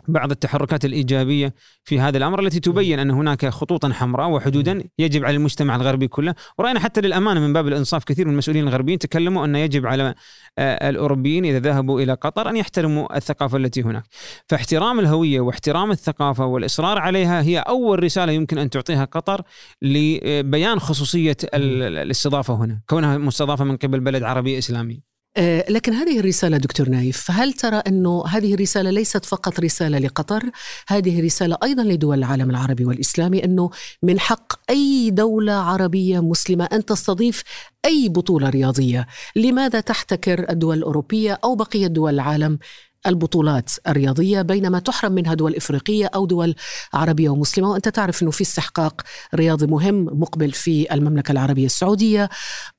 بعض 0.09 0.31
التحركات 0.31 0.85
الإيجابية 0.85 1.53
في 1.83 1.99
هذا 1.99 2.17
الأمر 2.17 2.39
التي 2.39 2.59
تبين 2.59 2.99
أن 2.99 3.11
هناك 3.11 3.45
خطوطا 3.45 3.93
حمراء 3.93 4.29
وحدودا 4.29 4.83
يجب 4.99 5.25
على 5.25 5.35
المجتمع 5.35 5.75
الغربي 5.75 6.07
كله، 6.07 6.35
ورأينا 6.57 6.79
حتى 6.79 7.01
للأمانة 7.01 7.39
من 7.39 7.53
باب 7.53 7.67
الإنصاف 7.67 8.03
كثير 8.03 8.25
من 8.25 8.31
المسؤولين 8.31 8.67
الغربيين 8.67 8.99
تكلموا 8.99 9.45
أن 9.45 9.55
يجب 9.55 9.85
على 9.85 10.15
آه، 10.57 10.89
الأوروبيين 10.89 11.45
إذا 11.45 11.59
ذهبوا 11.59 12.01
إلى 12.01 12.13
قطر 12.13 12.49
أن 12.49 12.55
يحترموا 12.55 13.17
الثقافة 13.17 13.57
التي 13.57 13.81
هناك. 13.81 14.03
فاحترام 14.47 14.99
الهوية 14.99 15.39
واحترام 15.39 15.91
الثقافة 15.91 16.45
والإصرار 16.45 16.97
عليها 16.97 17.41
هي 17.41 17.59
أول 17.59 18.03
رسالة 18.03 18.31
يمكن 18.31 18.57
أن 18.57 18.69
تعطيها 18.69 19.05
قطر 19.05 19.41
لبيان 19.81 20.79
خصوصية 20.79 21.37
الاستضافة 21.53 22.53
هنا، 22.53 22.81
كونها 22.89 23.17
مستضافة 23.17 23.63
من 23.63 23.77
قبل 23.77 23.99
بلد 23.99 24.23
عربي 24.23 24.57
إسلامي. 24.57 25.08
آه، 25.37 25.65
لكن 25.69 25.93
هذه 25.93 26.19
الرسالة 26.19 26.57
دكتور 26.57 26.89
نايف 26.89 27.31
هل 27.31 27.53
ترى 27.53 27.77
أنه 27.77 28.23
هذه 28.27 28.53
الرسالة 28.53 28.89
ليست 28.89 29.25
فقط 29.25 29.59
رسالة 29.59 29.99
لقطر؟ 29.99 30.43
هذه 30.87 31.25
رسالة 31.25 31.57
أيضا 31.63 31.83
لدول 31.83 32.17
العالم 32.17 32.49
العربي 32.49 32.85
والإسلامي 32.85 33.43
أنه 33.43 33.69
من 34.03 34.19
حق 34.19 34.53
أي 34.69 35.09
دولة 35.09 35.53
عربية 35.53 36.19
مسلمة 36.19 36.65
أن 36.73 36.85
تستضيف 36.85 37.43
أي 37.85 38.09
بطولة 38.09 38.49
رياضية. 38.49 39.07
لماذا 39.35 39.79
تحتكر 39.79 40.49
الدول 40.49 40.77
الأوروبية 40.77 41.39
أو 41.43 41.55
بقية 41.55 41.87
دول 41.87 42.13
العالم 42.13 42.59
البطولات 43.07 43.69
الرياضية 43.87 44.41
بينما 44.41 44.79
تحرم 44.79 45.11
منها 45.11 45.33
دول 45.33 45.55
إفريقية 45.55 46.05
أو 46.05 46.25
دول 46.25 46.55
عربية 46.93 47.29
ومسلمة. 47.29 47.71
وأنت 47.71 47.89
تعرف 47.89 48.23
إنه 48.23 48.31
في 48.31 48.41
استحقاق 48.41 49.01
رياضي 49.35 49.67
مهم 49.67 50.05
مقبل 50.05 50.51
في 50.51 50.93
المملكة 50.93 51.31
العربية 51.31 51.65
السعودية. 51.65 52.29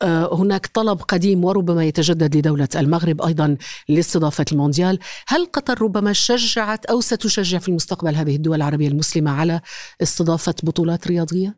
آه، 0.02 0.34
هناك 0.34 0.66
طلب 0.66 1.00
قديم 1.02 1.44
وربما 1.44 1.84
يتجدد 1.84 2.36
لدولة 2.36 2.68
المغرب 2.76 3.22
أيضا 3.22 3.56
لاستضافة 3.88 4.44
المونديال. 4.52 4.98
هل 5.28 5.46
قطر 5.46 5.82
ربما 5.82 6.12
شجعت 6.12 6.86
أو 6.86 7.00
ستشجع 7.00 7.58
في 7.58 7.68
المستقبل 7.68 8.14
هذه 8.14 8.36
الدول 8.36 8.56
العربية 8.56 8.88
المسلمة 8.88 9.30
على 9.30 9.60
استضافة 10.02 10.54
بطولات 10.62 11.06
رياضية؟ 11.08 11.56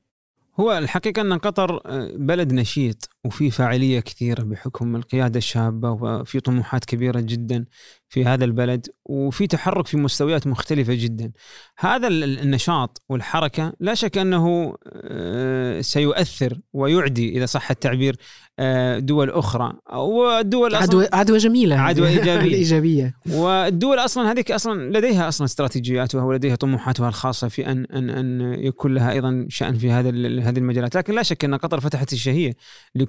هو 0.60 0.78
الحقيقة 0.78 1.22
أن 1.22 1.38
قطر 1.38 1.80
آه، 1.86 2.12
بلد 2.16 2.52
نشيط. 2.52 3.11
وفي 3.24 3.50
فاعلية 3.50 4.00
كثيرة 4.00 4.42
بحكم 4.42 4.96
القيادة 4.96 5.38
الشابة 5.38 5.90
وفي 5.90 6.40
طموحات 6.40 6.84
كبيرة 6.84 7.20
جدا 7.20 7.64
في 8.08 8.24
هذا 8.24 8.44
البلد 8.44 8.86
وفي 9.04 9.46
تحرك 9.46 9.86
في 9.86 9.96
مستويات 9.96 10.46
مختلفة 10.46 10.94
جدا. 10.94 11.32
هذا 11.78 12.08
النشاط 12.08 13.02
والحركة 13.08 13.72
لا 13.80 13.94
شك 13.94 14.18
أنه 14.18 14.74
آه، 14.92 15.80
سيؤثر 15.80 16.58
ويعدي 16.72 17.36
إذا 17.36 17.46
صح 17.46 17.70
التعبير 17.70 18.16
آه، 18.58 18.98
دول 18.98 19.30
أخرى. 19.30 19.72
والدول 19.92 20.74
عدوى, 20.74 21.08
عدوى 21.12 21.38
جميلة. 21.38 21.76
عدوى 21.76 22.08
إيجابية. 22.18 22.56
إيجابية 22.56 23.14
والدول 23.30 23.98
أصلا 23.98 24.32
هذيك 24.32 24.50
أصلا 24.50 24.98
لديها 24.98 25.28
أصلا 25.28 25.44
استراتيجياتها 25.44 26.22
ولديها 26.22 26.56
طموحاتها 26.56 27.08
الخاصة 27.08 27.48
في 27.48 27.66
أن 27.66 27.84
أن 27.84 28.10
أن 28.10 28.40
يكون 28.64 28.94
لها 28.94 29.12
أيضا 29.12 29.46
شأن 29.48 29.78
في 29.78 29.90
هذا 29.90 30.08
هذه 30.48 30.58
المجالات. 30.58 30.96
لكن 30.96 31.14
لا 31.14 31.22
شك 31.22 31.44
أن 31.44 31.54
قطر 31.54 31.80
فتحت 31.80 32.12
الشهية 32.12 32.52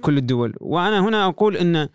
لكل 0.04 0.18
الدول. 0.18 0.54
وأنا 0.62 1.00
هنا 1.00 1.26
أقول 1.26 1.58
أن 1.58 1.88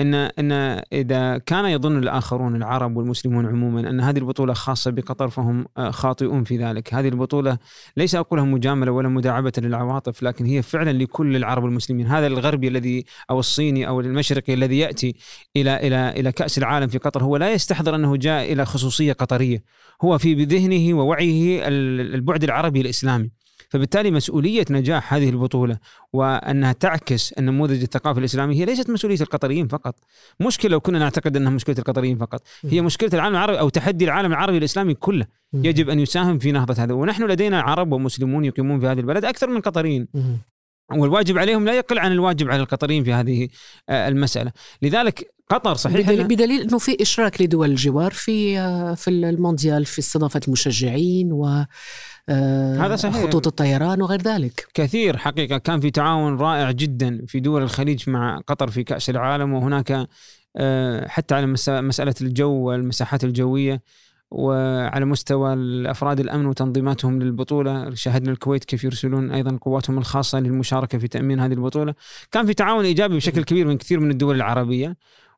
إن 0.00 0.14
إن 0.14 0.52
إذا 0.92 1.38
كان 1.38 1.64
يظن 1.64 1.98
الآخرون 1.98 2.56
العرب 2.56 2.96
والمسلمون 2.96 3.46
عموما 3.46 3.90
أن 3.90 4.00
هذه 4.00 4.18
البطولة 4.18 4.54
خاصة 4.54 4.90
بقطر 4.90 5.28
فهم 5.28 5.66
آه، 5.76 5.90
خاطئون 5.90 6.44
في 6.44 6.56
ذلك، 6.56 6.94
هذه 6.94 7.08
البطولة 7.08 7.58
ليس 7.96 8.14
أقولها 8.14 8.44
مجاملة 8.44 8.92
ولا 8.92 9.08
مداعبة 9.08 9.52
للعواطف 9.58 10.22
لكن 10.22 10.44
هي 10.44 10.62
فعلا 10.62 10.92
لكل 10.92 11.36
العرب 11.36 11.64
والمسلمين، 11.64 12.06
هذا 12.06 12.26
الغربي 12.26 12.68
الذي 12.68 13.04
أو 13.30 13.38
الصيني 13.38 13.88
أو 13.88 14.00
المشرقي 14.00 14.54
الذي 14.54 14.78
يأتي 14.78 15.16
إلى 15.56 15.76
إلى 15.76 16.08
إلى 16.08 16.32
كأس 16.32 16.58
العالم 16.58 16.88
في 16.88 16.98
قطر 16.98 17.22
هو 17.24 17.36
لا 17.36 17.52
يستحضر 17.52 17.94
أنه 17.94 18.16
جاء 18.16 18.52
إلى 18.52 18.64
خصوصية 18.64 19.12
قطرية، 19.12 19.62
هو 20.04 20.18
في 20.18 20.34
بذهنه 20.34 20.98
ووعيه 20.98 21.62
البعد 21.68 22.44
العربي 22.44 22.80
الإسلامي. 22.80 23.43
فبالتالي 23.68 24.10
مسؤولية 24.10 24.64
نجاح 24.70 25.14
هذه 25.14 25.30
البطولة 25.30 25.78
وأنها 26.12 26.72
تعكس 26.72 27.32
النموذج 27.32 27.82
الثقافي 27.82 28.20
الإسلامي 28.20 28.60
هي 28.60 28.64
ليست 28.64 28.90
مسؤولية 28.90 29.20
القطريين 29.20 29.68
فقط. 29.68 29.94
مشكلة 30.40 30.70
لو 30.70 30.80
كنا 30.80 30.98
نعتقد 30.98 31.36
أنها 31.36 31.50
مشكلة 31.50 31.76
القطريين 31.78 32.18
فقط. 32.18 32.42
هي 32.64 32.80
مشكلة 32.80 33.10
العالم 33.14 33.34
العربي 33.36 33.58
أو 33.58 33.68
تحدي 33.68 34.04
العالم 34.04 34.32
العربي 34.32 34.58
الإسلامي 34.58 34.94
كله. 34.94 35.26
يجب 35.54 35.90
أن 35.90 36.00
يساهم 36.00 36.38
في 36.38 36.52
نهضة 36.52 36.82
هذا. 36.82 36.94
ونحن 36.94 37.22
لدينا 37.22 37.60
عرب 37.60 37.92
ومسلمون 37.92 38.44
يقيمون 38.44 38.80
في 38.80 38.86
هذه 38.86 39.00
البلد 39.00 39.24
أكثر 39.24 39.46
من 39.46 39.60
قطريين. 39.60 40.08
والواجب 40.92 41.38
عليهم 41.38 41.64
لا 41.64 41.72
يقل 41.72 41.98
عن 41.98 42.12
الواجب 42.12 42.50
على 42.50 42.62
القطريين 42.62 43.04
في 43.04 43.12
هذه 43.12 43.48
آه، 43.88 44.08
المسألة. 44.08 44.52
لذلك 44.82 45.34
قطر 45.50 45.74
صحيح 45.74 46.10
بدليل, 46.10 46.24
بدليل 46.24 46.60
أنه 46.60 46.78
في 46.78 47.02
إشراك 47.02 47.42
لدول 47.42 47.70
الجوار 47.70 48.12
في 48.12 48.58
آه، 48.58 48.94
في 48.94 49.10
المونديال 49.10 49.84
في 49.84 49.98
استضافة 49.98 50.40
المشجعين 50.48 51.32
و 51.32 51.64
آه، 52.28 52.76
هذا 52.76 52.96
صحيح. 52.96 53.22
خطوط 53.26 53.46
الطيران 53.46 54.02
وغير 54.02 54.22
ذلك. 54.22 54.66
كثير 54.74 55.16
حقيقة 55.16 55.58
كان 55.58 55.80
في 55.80 55.90
تعاون 55.90 56.36
رائع 56.36 56.70
جدا 56.70 57.24
في 57.26 57.40
دول 57.40 57.62
الخليج 57.62 58.10
مع 58.10 58.40
قطر 58.46 58.70
في 58.70 58.84
كأس 58.84 59.10
العالم 59.10 59.52
وهناك 59.52 60.08
حتى 61.06 61.34
على 61.34 61.46
مسألة 61.82 62.14
الجو 62.20 62.52
والمساحات 62.52 63.24
الجوية 63.24 63.82
وعلى 64.34 65.04
مستوى 65.04 65.52
الأفراد 65.52 66.20
الأمن 66.20 66.46
وتنظيماتهم 66.46 67.22
للبطولة 67.22 67.94
شاهدنا 67.94 68.32
الكويت 68.32 68.64
كيف 68.64 68.84
يرسلون 68.84 69.30
أيضا 69.30 69.58
قواتهم 69.62 69.98
الخاصة 69.98 70.40
للمشاركة 70.40 70.98
في 70.98 71.08
تأمين 71.08 71.40
هذه 71.40 71.52
البطولة. 71.52 71.94
كان 72.32 72.46
في 72.46 72.54
تعاون 72.54 72.84
إيجابي 72.84 73.16
بشكل 73.16 73.44
كبير 73.44 73.66
من 73.66 73.78
كثير 73.78 74.00
من 74.00 74.10
الدول 74.10 74.36
العربية. 74.36 74.96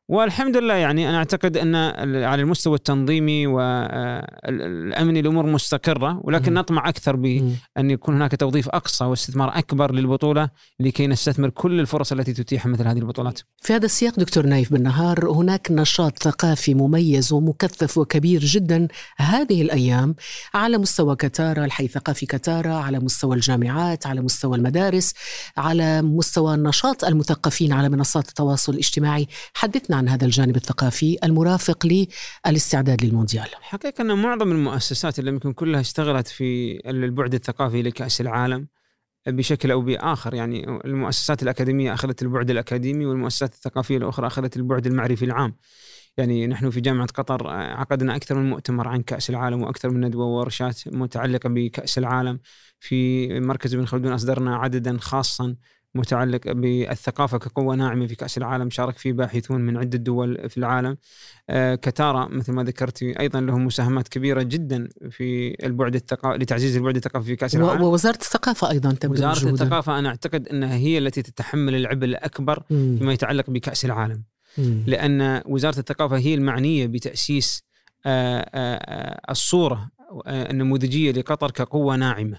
والحمد 0.09 0.57
لله 0.57 0.73
يعني 0.73 1.09
أنا 1.09 1.17
أعتقد 1.17 1.57
أن 1.57 1.75
على 2.23 2.41
المستوى 2.41 2.75
التنظيمي 2.75 3.47
والامني 3.47 5.19
الأمور 5.19 5.45
مستقرة 5.45 6.21
ولكن 6.23 6.53
نطمع 6.53 6.89
أكثر 6.89 7.15
بان 7.15 7.55
يكون 7.77 8.15
هناك 8.15 8.35
توظيف 8.35 8.69
أقصى 8.69 9.03
واستثمار 9.05 9.57
أكبر 9.57 9.91
للبطولة 9.91 10.49
لكي 10.79 11.07
نستثمر 11.07 11.49
كل 11.49 11.79
الفرص 11.79 12.11
التي 12.11 12.33
تتيح 12.33 12.65
مثل 12.65 12.87
هذه 12.87 12.97
البطولات. 12.97 13.39
في 13.61 13.73
هذا 13.73 13.85
السياق 13.85 14.19
دكتور 14.19 14.45
نايف 14.45 14.73
بالنهار 14.73 15.31
هناك 15.31 15.67
نشاط 15.71 16.23
ثقافي 16.23 16.73
مميز 16.73 17.33
ومكثف 17.33 17.97
وكبير 17.97 18.39
جدا 18.39 18.87
هذه 19.17 19.61
الأيام 19.61 20.15
على 20.53 20.77
مستوى 20.77 21.15
كتاره 21.15 21.65
الحي 21.65 21.85
الثقافي 21.85 22.25
كتاره 22.25 22.73
على 22.73 22.99
مستوى 22.99 23.35
الجامعات 23.35 24.07
على 24.07 24.21
مستوى 24.21 24.57
المدارس 24.57 25.13
على 25.57 26.01
مستوى 26.01 26.57
نشاط 26.57 27.03
المثقفين 27.03 27.73
على 27.73 27.89
منصات 27.89 28.29
التواصل 28.29 28.73
الاجتماعي. 28.73 29.27
حدثنا 29.53 29.96
عن 29.97 30.09
هذا 30.09 30.25
الجانب 30.25 30.55
الثقافي 30.55 31.17
المرافق 31.23 31.87
للاستعداد 32.45 33.05
للمونديال 33.05 33.47
حقيقة 33.61 34.01
أن 34.01 34.21
معظم 34.21 34.51
المؤسسات 34.51 35.19
اللي 35.19 35.31
يمكن 35.31 35.53
كلها 35.53 35.81
اشتغلت 35.81 36.27
في 36.27 36.79
البعد 36.89 37.33
الثقافي 37.33 37.81
لكأس 37.81 38.21
العالم 38.21 38.67
بشكل 39.27 39.71
أو 39.71 39.81
بآخر 39.81 40.33
يعني 40.33 40.81
المؤسسات 40.85 41.43
الأكاديمية 41.43 41.93
أخذت 41.93 42.21
البعد 42.21 42.49
الأكاديمي 42.49 43.05
والمؤسسات 43.05 43.53
الثقافية 43.53 43.97
الأخرى 43.97 44.27
أخذت 44.27 44.57
البعد 44.57 44.87
المعرفي 44.87 45.25
العام. 45.25 45.55
يعني 46.17 46.47
نحن 46.47 46.69
في 46.69 46.81
جامعة 46.81 47.07
قطر 47.07 47.47
عقدنا 47.47 48.15
أكثر 48.15 48.35
من 48.35 48.49
مؤتمر 48.49 48.87
عن 48.87 49.01
كأس 49.01 49.29
العالم 49.29 49.61
وأكثر 49.61 49.89
من 49.89 50.05
ندوة 50.05 50.25
وورشات 50.25 50.87
متعلقة 50.87 51.49
بكأس 51.49 51.97
العالم 51.97 52.39
في 52.79 53.27
مركز 53.39 53.75
ابن 53.75 53.85
خلدون 53.85 54.13
أصدرنا 54.13 54.55
عددا 54.55 54.97
خاصا 54.97 55.55
متعلق 55.97 56.51
بالثقافة 56.51 57.37
كقوة 57.37 57.75
ناعمة 57.75 58.07
في 58.07 58.15
كأس 58.15 58.37
العالم 58.37 58.69
شارك 58.69 58.97
فيه 58.97 59.13
باحثون 59.13 59.61
من 59.61 59.77
عدة 59.77 59.97
دول 59.97 60.49
في 60.49 60.57
العالم 60.57 60.97
آه، 61.49 61.75
كتارا 61.75 62.27
مثل 62.27 62.51
ما 62.51 62.63
ذكرت 62.63 63.03
أيضا 63.03 63.41
لهم 63.41 63.65
مساهمات 63.65 64.07
كبيرة 64.07 64.41
جدا 64.41 64.89
في 65.09 65.55
البعد 65.65 65.95
الثقافي 65.95 66.37
لتعزيز 66.37 66.77
البعد 66.77 66.95
الثقافي 66.95 67.25
في 67.25 67.35
كأس 67.35 67.55
العالم 67.55 67.81
ووزارة 67.81 68.15
الثقافة 68.15 68.69
أيضا 68.71 68.91
تبدو 68.91 69.13
وزارة 69.13 69.37
وجودها. 69.37 69.53
الثقافة 69.53 69.99
أنا 69.99 70.09
أعتقد 70.09 70.47
أنها 70.47 70.75
هي 70.75 70.97
التي 70.97 71.21
تتحمل 71.21 71.75
العبء 71.75 72.05
الأكبر. 72.05 72.63
فيما 72.67 73.13
يتعلق 73.13 73.49
بكأس 73.49 73.85
العالم. 73.85 74.23
لأن 74.87 75.41
وزارة 75.45 75.79
الثقافة 75.79 76.17
هي 76.17 76.33
المعنية 76.33 76.87
بتأسيس 76.87 77.63
آه، 78.05 78.49
آه، 78.53 79.31
الصورة 79.31 79.89
النموذجية 80.27 81.11
لقطر 81.11 81.51
كقوة 81.51 81.95
ناعمة. 81.95 82.37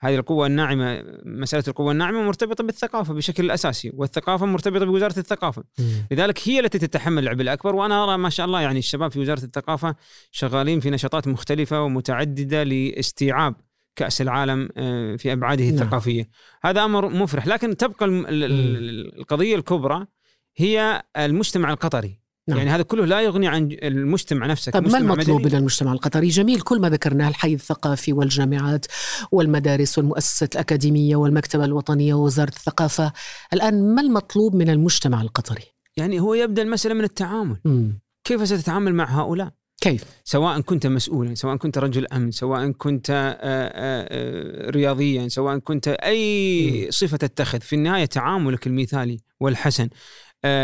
هذه 0.00 0.14
القوة 0.14 0.46
الناعمة 0.46 1.04
مسألة 1.24 1.64
القوة 1.68 1.92
الناعمة 1.92 2.22
مرتبطة 2.22 2.64
بالثقافة 2.64 3.14
بشكل 3.14 3.50
أساسي 3.50 3.92
والثقافة 3.94 4.46
مرتبطة 4.46 4.84
بوزارة 4.84 5.18
الثقافة. 5.18 5.64
مم. 5.78 6.06
لذلك 6.10 6.48
هي 6.48 6.60
التي 6.60 6.78
تتحمل 6.78 7.22
العبء 7.22 7.42
الأكبر 7.42 7.74
وأنا 7.74 8.04
أرى 8.04 8.16
ما 8.16 8.30
شاء 8.30 8.46
الله 8.46 8.60
يعني 8.60 8.78
الشباب 8.78 9.10
في 9.10 9.20
وزارة 9.20 9.44
الثقافة 9.44 9.94
شغالين 10.30 10.80
في 10.80 10.90
نشاطات 10.90 11.28
مختلفة 11.28 11.82
ومتعددة 11.82 12.62
لاستيعاب 12.62 13.54
كأس 13.96 14.20
العالم 14.20 14.68
آه، 14.76 15.16
في 15.16 15.32
أبعاده 15.32 15.64
نعم. 15.64 15.74
الثقافية. 15.74 16.28
هذا 16.62 16.84
أمر 16.84 17.08
مفرح. 17.08 17.46
لكن 17.46 17.76
تبقى 17.76 18.06
القضية 18.08 19.56
الكبرى 19.56 20.06
هي 20.56 21.02
المجتمع 21.16 21.70
القطري. 21.70 22.20
نعم. 22.48 22.58
يعني 22.58 22.70
هذا 22.70 22.82
كله 22.82 23.04
لا 23.04 23.20
يغني 23.20 23.48
عن 23.48 23.68
المجتمع 23.82 24.46
نفسه 24.46 24.72
طب 24.72 24.88
ما 24.88 24.98
المطلوب. 24.98 25.46
من 25.46 25.54
المجتمع 25.54 25.92
القطري؟ 25.92 26.28
جميل 26.28 26.60
كل 26.60 26.80
ما 26.80 26.90
ذكرناه 26.90 27.28
الحي 27.28 27.54
الثقافي 27.54 28.12
والجامعات 28.12 28.86
والمدارس 29.32 29.98
والمؤسسات 29.98 30.54
الأكاديمية 30.54 31.16
والمكتبة 31.16 31.64
الوطنية 31.64 32.14
ووزارة 32.14 32.48
الثقافة 32.48 33.12
الآن 33.52 33.94
ما 33.94 34.02
المطلوب 34.02 34.54
من 34.54 34.70
المجتمع 34.70 35.22
القطري؟ 35.22 35.64
يعني 35.96 36.20
هو 36.20 36.34
يبدأ 36.34 36.62
المسألة 36.62 36.94
من 36.94 37.04
التعامل 37.04 37.56
مم. 37.64 38.00
كيف 38.24 38.48
ستتعامل 38.48 38.94
مع 38.94 39.20
هؤلاء 39.20 39.50
كيف؟ 39.80 40.04
سواء 40.24 40.60
كنت 40.60 40.86
مسؤولا 40.86 41.34
سواء 41.34 41.56
كنت 41.56 41.78
رجل 41.78 42.06
أمن 42.06 42.30
سواء 42.30 42.70
كنت 42.70 43.10
آه، 43.10 43.14
آه، 43.14 43.38
آه، 43.42 44.70
رياضيا 44.70 45.28
سواء 45.28 45.58
كنت 45.58 45.88
أي 45.88 46.86
صفة 46.90 47.16
تتخذ 47.16 47.60
في 47.60 47.76
النهاية 47.76 48.04
تعاملك 48.04 48.66
المثالي 48.66 49.20
والحسن 49.40 49.88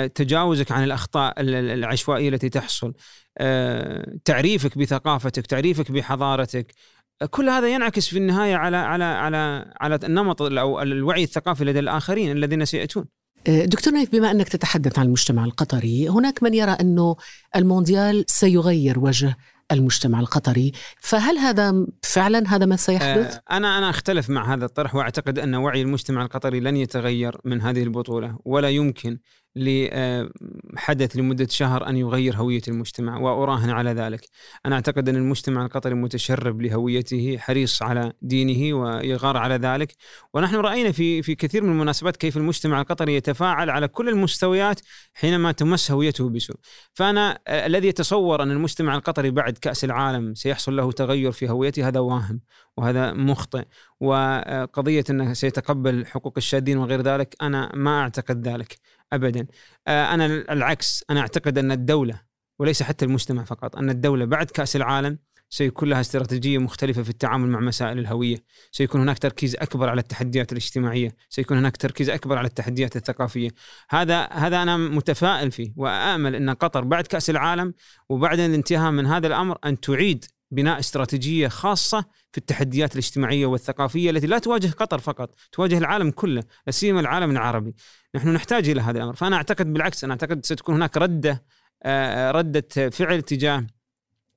تجاوزك 0.06 0.72
عن 0.72 0.84
الأخطاء 0.84 1.40
ال- 1.40 1.54
ال- 1.54 1.70
العشوائية 1.70 2.28
التي 2.28 2.48
تحصل 2.48 2.92
آه، 3.38 4.16
تعريفك 4.24 4.78
بثقافتك 4.78 5.46
تعريفك 5.46 5.92
بحضارتك 5.92 6.74
آه، 7.22 7.26
كل 7.26 7.48
هذا 7.48 7.68
ينعكس 7.68 8.08
في 8.08 8.18
النهاية 8.18 8.54
على 8.56 8.76
على 8.76 9.04
على 9.04 9.72
على 9.80 9.98
النمط 10.04 10.42
أو 10.42 10.82
الوعي 10.82 11.24
الثقافي 11.24 11.64
لدى 11.64 11.78
الآخرين 11.78 12.32
الذين 12.36 12.64
سيأتون 12.64 13.04
آه، 13.48 13.64
دكتور 13.64 13.92
نايف 13.94 14.12
بما 14.12 14.30
أنك 14.30 14.48
تتحدث 14.48 14.98
عن 14.98 15.06
المجتمع 15.06 15.44
القطري 15.44 16.08
هناك 16.08 16.42
من 16.42 16.54
يرى 16.54 16.70
أنه 16.70 17.16
المونديال 17.56 18.24
سيغير 18.28 18.98
وجه 18.98 19.36
المجتمع 19.72 20.20
القطري 20.20 20.72
فهل 21.00 21.38
هذا 21.38 21.86
فعلا 22.02 22.44
هذا 22.48 22.66
ما 22.66 22.76
سيحدث؟ 22.76 23.34
آه، 23.34 23.42
أنا 23.56 23.78
أنا 23.78 23.90
أختلف 23.90 24.30
مع 24.30 24.54
هذا 24.54 24.64
الطرح 24.64 24.94
وأعتقد 24.94 25.38
أن 25.38 25.54
وعي 25.54 25.82
المجتمع 25.82 26.22
القطري 26.22 26.60
لن 26.60 26.76
يتغير 26.76 27.36
من 27.44 27.60
هذه 27.60 27.82
البطولة 27.82 28.38
ولا 28.44 28.68
يمكن 28.70 29.18
لحدث 29.56 31.16
لمدة 31.16 31.46
شهر 31.50 31.88
أن 31.88 31.96
يغير 31.96 32.36
هوية 32.36 32.62
المجتمع 32.68 33.18
وأراهن 33.18 33.70
على 33.70 33.90
ذلك. 33.90 34.20
أنا 34.66 34.74
أعتقد 34.74 35.08
أن 35.08 35.16
المجتمع 35.16 35.64
القطري 35.64 35.94
متشرب 35.94 36.62
لهويته، 36.62 37.38
حريص 37.38 37.82
على 37.82 38.12
دينه 38.22 38.76
ويغار 38.76 39.36
على 39.36 39.54
ذلك، 39.54 39.94
ونحن 40.34 40.56
رأينا 40.56 40.92
في 40.92 41.22
في 41.22 41.34
كثير 41.34 41.62
من 41.62 41.70
المناسبات 41.70 42.16
كيف 42.16 42.36
المجتمع 42.36 42.80
القطري 42.80 43.14
يتفاعل 43.14 43.70
على 43.70 43.88
كل 43.88 44.08
المستويات 44.08 44.80
حينما 45.14 45.52
تمس 45.52 45.90
هويته 45.90 46.28
بسوء. 46.30 46.56
فأنا 46.94 47.38
آه، 47.46 47.66
الذي 47.66 47.88
يتصور 47.88 48.42
أن 48.42 48.50
المجتمع 48.50 48.94
القطري 48.94 49.30
بعد 49.30 49.58
كأس 49.58 49.84
العالم 49.84 50.34
سيحصل 50.34 50.76
له 50.76 50.92
تغير 50.92 51.32
في 51.32 51.50
هويته 51.50 51.88
هذا 51.88 52.00
واهم 52.00 52.40
وهذا 52.76 53.12
مخطئ 53.12 53.64
وقضية 54.00 55.04
أنه 55.10 55.32
سيتقبل 55.32 56.06
حقوق 56.06 56.34
الشاذين 56.36 56.78
وغير 56.78 57.02
ذلك 57.02 57.36
أنا 57.42 57.72
ما 57.74 58.00
أعتقد 58.00 58.48
ذلك 58.48 58.78
ابدا. 59.14 59.46
آه، 59.86 60.14
أنا 60.14 60.26
العكس. 60.26 61.04
أنا 61.10 61.20
أعتقد 61.20 61.58
أن 61.58 61.72
الدولة 61.72 62.20
وليس 62.58 62.82
حتى 62.82 63.04
المجتمع 63.04 63.44
فقط 63.44 63.76
أن 63.76 63.90
الدولة 63.90 64.24
بعد 64.24 64.50
كأس 64.50 64.76
العالم 64.76 65.18
سيكون 65.48 65.88
لها 65.88 66.00
استراتيجية 66.00 66.58
مختلفة 66.58 67.02
في 67.02 67.10
التعامل 67.10 67.48
مع 67.48 67.60
مسائل 67.60 67.98
الهوية، 67.98 68.36
سيكون 68.72 69.00
هناك 69.00 69.18
تركيز 69.18 69.56
أكبر 69.56 69.88
على 69.88 70.00
التحديات 70.00 70.52
الاجتماعية، 70.52 71.16
سيكون 71.28 71.56
هناك 71.56 71.76
تركيز 71.76 72.10
أكبر 72.10 72.38
على 72.38 72.46
التحديات 72.46 72.96
الثقافية، 72.96 73.50
هذا 73.90 74.24
هذا 74.24 74.62
أنا 74.62 74.76
متفائل 74.76 75.50
فيه 75.50 75.72
وامل 75.76 76.34
أن 76.34 76.50
قطر 76.50 76.84
بعد 76.84 77.06
كأس 77.06 77.30
العالم 77.30 77.74
وبعد 78.08 78.40
الانتهاء 78.40 78.90
من 78.90 79.06
هذا 79.06 79.26
الأمر 79.26 79.58
أن 79.64 79.80
تعيد 79.80 80.24
بناء 80.50 80.78
استراتيجية 80.78 81.48
خاصة 81.48 82.04
في 82.32 82.38
التحديات 82.38 82.92
الاجتماعية 82.92 83.46
والثقافية 83.46 84.10
التي 84.10 84.26
لا 84.26 84.38
تواجه 84.38 84.70
قطر 84.70 84.98
فقط، 84.98 85.34
تواجه 85.52 85.78
العالم 85.78 86.10
كله، 86.10 86.42
لا 86.66 86.72
سيما 86.72 87.00
العالم 87.00 87.30
العربي. 87.30 87.74
نحن 88.14 88.28
نحتاج 88.28 88.68
إلى 88.68 88.80
هذا 88.80 88.98
الأمر، 88.98 89.14
فأنا 89.14 89.36
أعتقد 89.36 89.72
بالعكس 89.72 90.04
أنا 90.04 90.12
أعتقد 90.12 90.46
ستكون 90.46 90.74
هناك 90.74 90.96
ردة 90.96 91.44
آه، 91.82 92.30
ردة 92.30 92.90
فعل 92.90 93.22
تجاه 93.22 93.66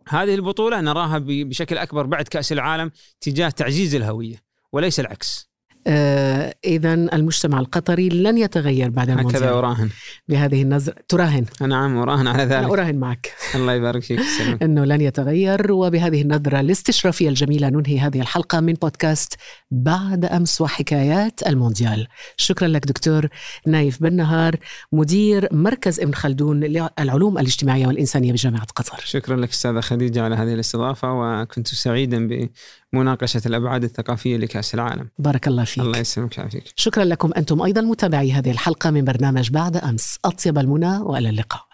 هذه 0.08 0.36
البطولة 0.36 0.82
نراها 0.82 1.18
بشكل 1.28 1.78
أكبر 1.78 2.06
بعد 2.06 2.28
كأس 2.28 2.52
العالم 2.52 2.92
تجاه 3.22 3.50
تعزيز 3.50 3.96
الهوية 3.96 4.44
وليس 4.72 5.00
العكس. 5.00 5.50
آه 5.88 6.56
إذا 6.66 6.94
المجتمع 6.94 7.60
القطري 7.60 8.10
لن 8.10 8.38
يتغير 8.38 8.90
بعد 8.90 9.10
هكذا 9.10 9.20
المونديال 9.20 9.44
أراهن. 9.44 9.90
بهذه 10.28 10.62
النظرة 10.62 10.96
تراهن 11.08 11.46
نعم 11.62 11.98
أراهن 11.98 12.28
على 12.28 12.44
أنا 12.44 12.62
ذلك. 12.62 12.72
أراهن 12.72 12.96
معك 12.96 13.34
الله 13.56 13.74
يبارك 13.74 14.04
فيك. 14.04 14.20
أنه 14.62 14.86
لن 14.86 15.02
يتغير 15.02 15.72
وبهذه 15.72 16.22
النظرة 16.22 16.60
الاستشرافية 16.60 17.30
الجميلة 17.30 17.70
ننهي 17.70 18.00
هذه 18.00 18.22
الحلقة 18.22 18.60
من 18.60 18.74
بودكاست 18.74 19.34
بعد 19.72 20.26
أمس 20.26 20.62
وحكايات 20.62 21.48
المونديال 21.48 22.08
شكرا 22.38 22.68
لك 22.68 22.86
دكتور 22.86 23.28
نايف 23.68 24.04
بن 24.04 24.14
نهار 24.16 24.56
مدير 24.92 25.48
مركز 25.52 26.00
ابن 26.00 26.14
خلدون 26.14 26.60
للعلوم 26.60 27.38
الاجتماعية 27.38 27.88
والإنسانية 27.88 28.32
بجامعة 28.32 28.66
قطر 28.76 29.00
شكرا 29.04 29.36
لك 29.36 29.50
أستاذة 29.50 29.80
خديجة 29.80 30.24
على 30.24 30.36
هذه 30.36 30.54
الاستضافة 30.54 31.14
وكنت 31.14 31.68
سعيدا 31.68 32.50
بمناقشه 32.94 33.42
الأبعاد 33.46 33.84
الثقافية 33.84 34.38
لكأس 34.38 34.74
العالم. 34.74 35.10
بارك 35.20 35.48
الله 35.48 35.64
فيك 35.64 35.84
الله 35.84 35.98
يسلمك 35.98 36.38
ويعافيك. 36.38 36.64
شكرا 36.76 37.04
لكم 37.04 37.32
أنتم 37.38 37.62
أيضا 37.62 37.82
متابعي 37.82 38.32
هذه 38.32 38.52
الحلقة 38.52 38.92
من 38.92 39.06
برنامج 39.06 39.52
بعد 39.52 39.78
أمس 39.78 40.20
أطيب 40.26 40.58
المنى 40.58 40.98
وإلى 40.98 41.30
اللقاء 41.30 41.67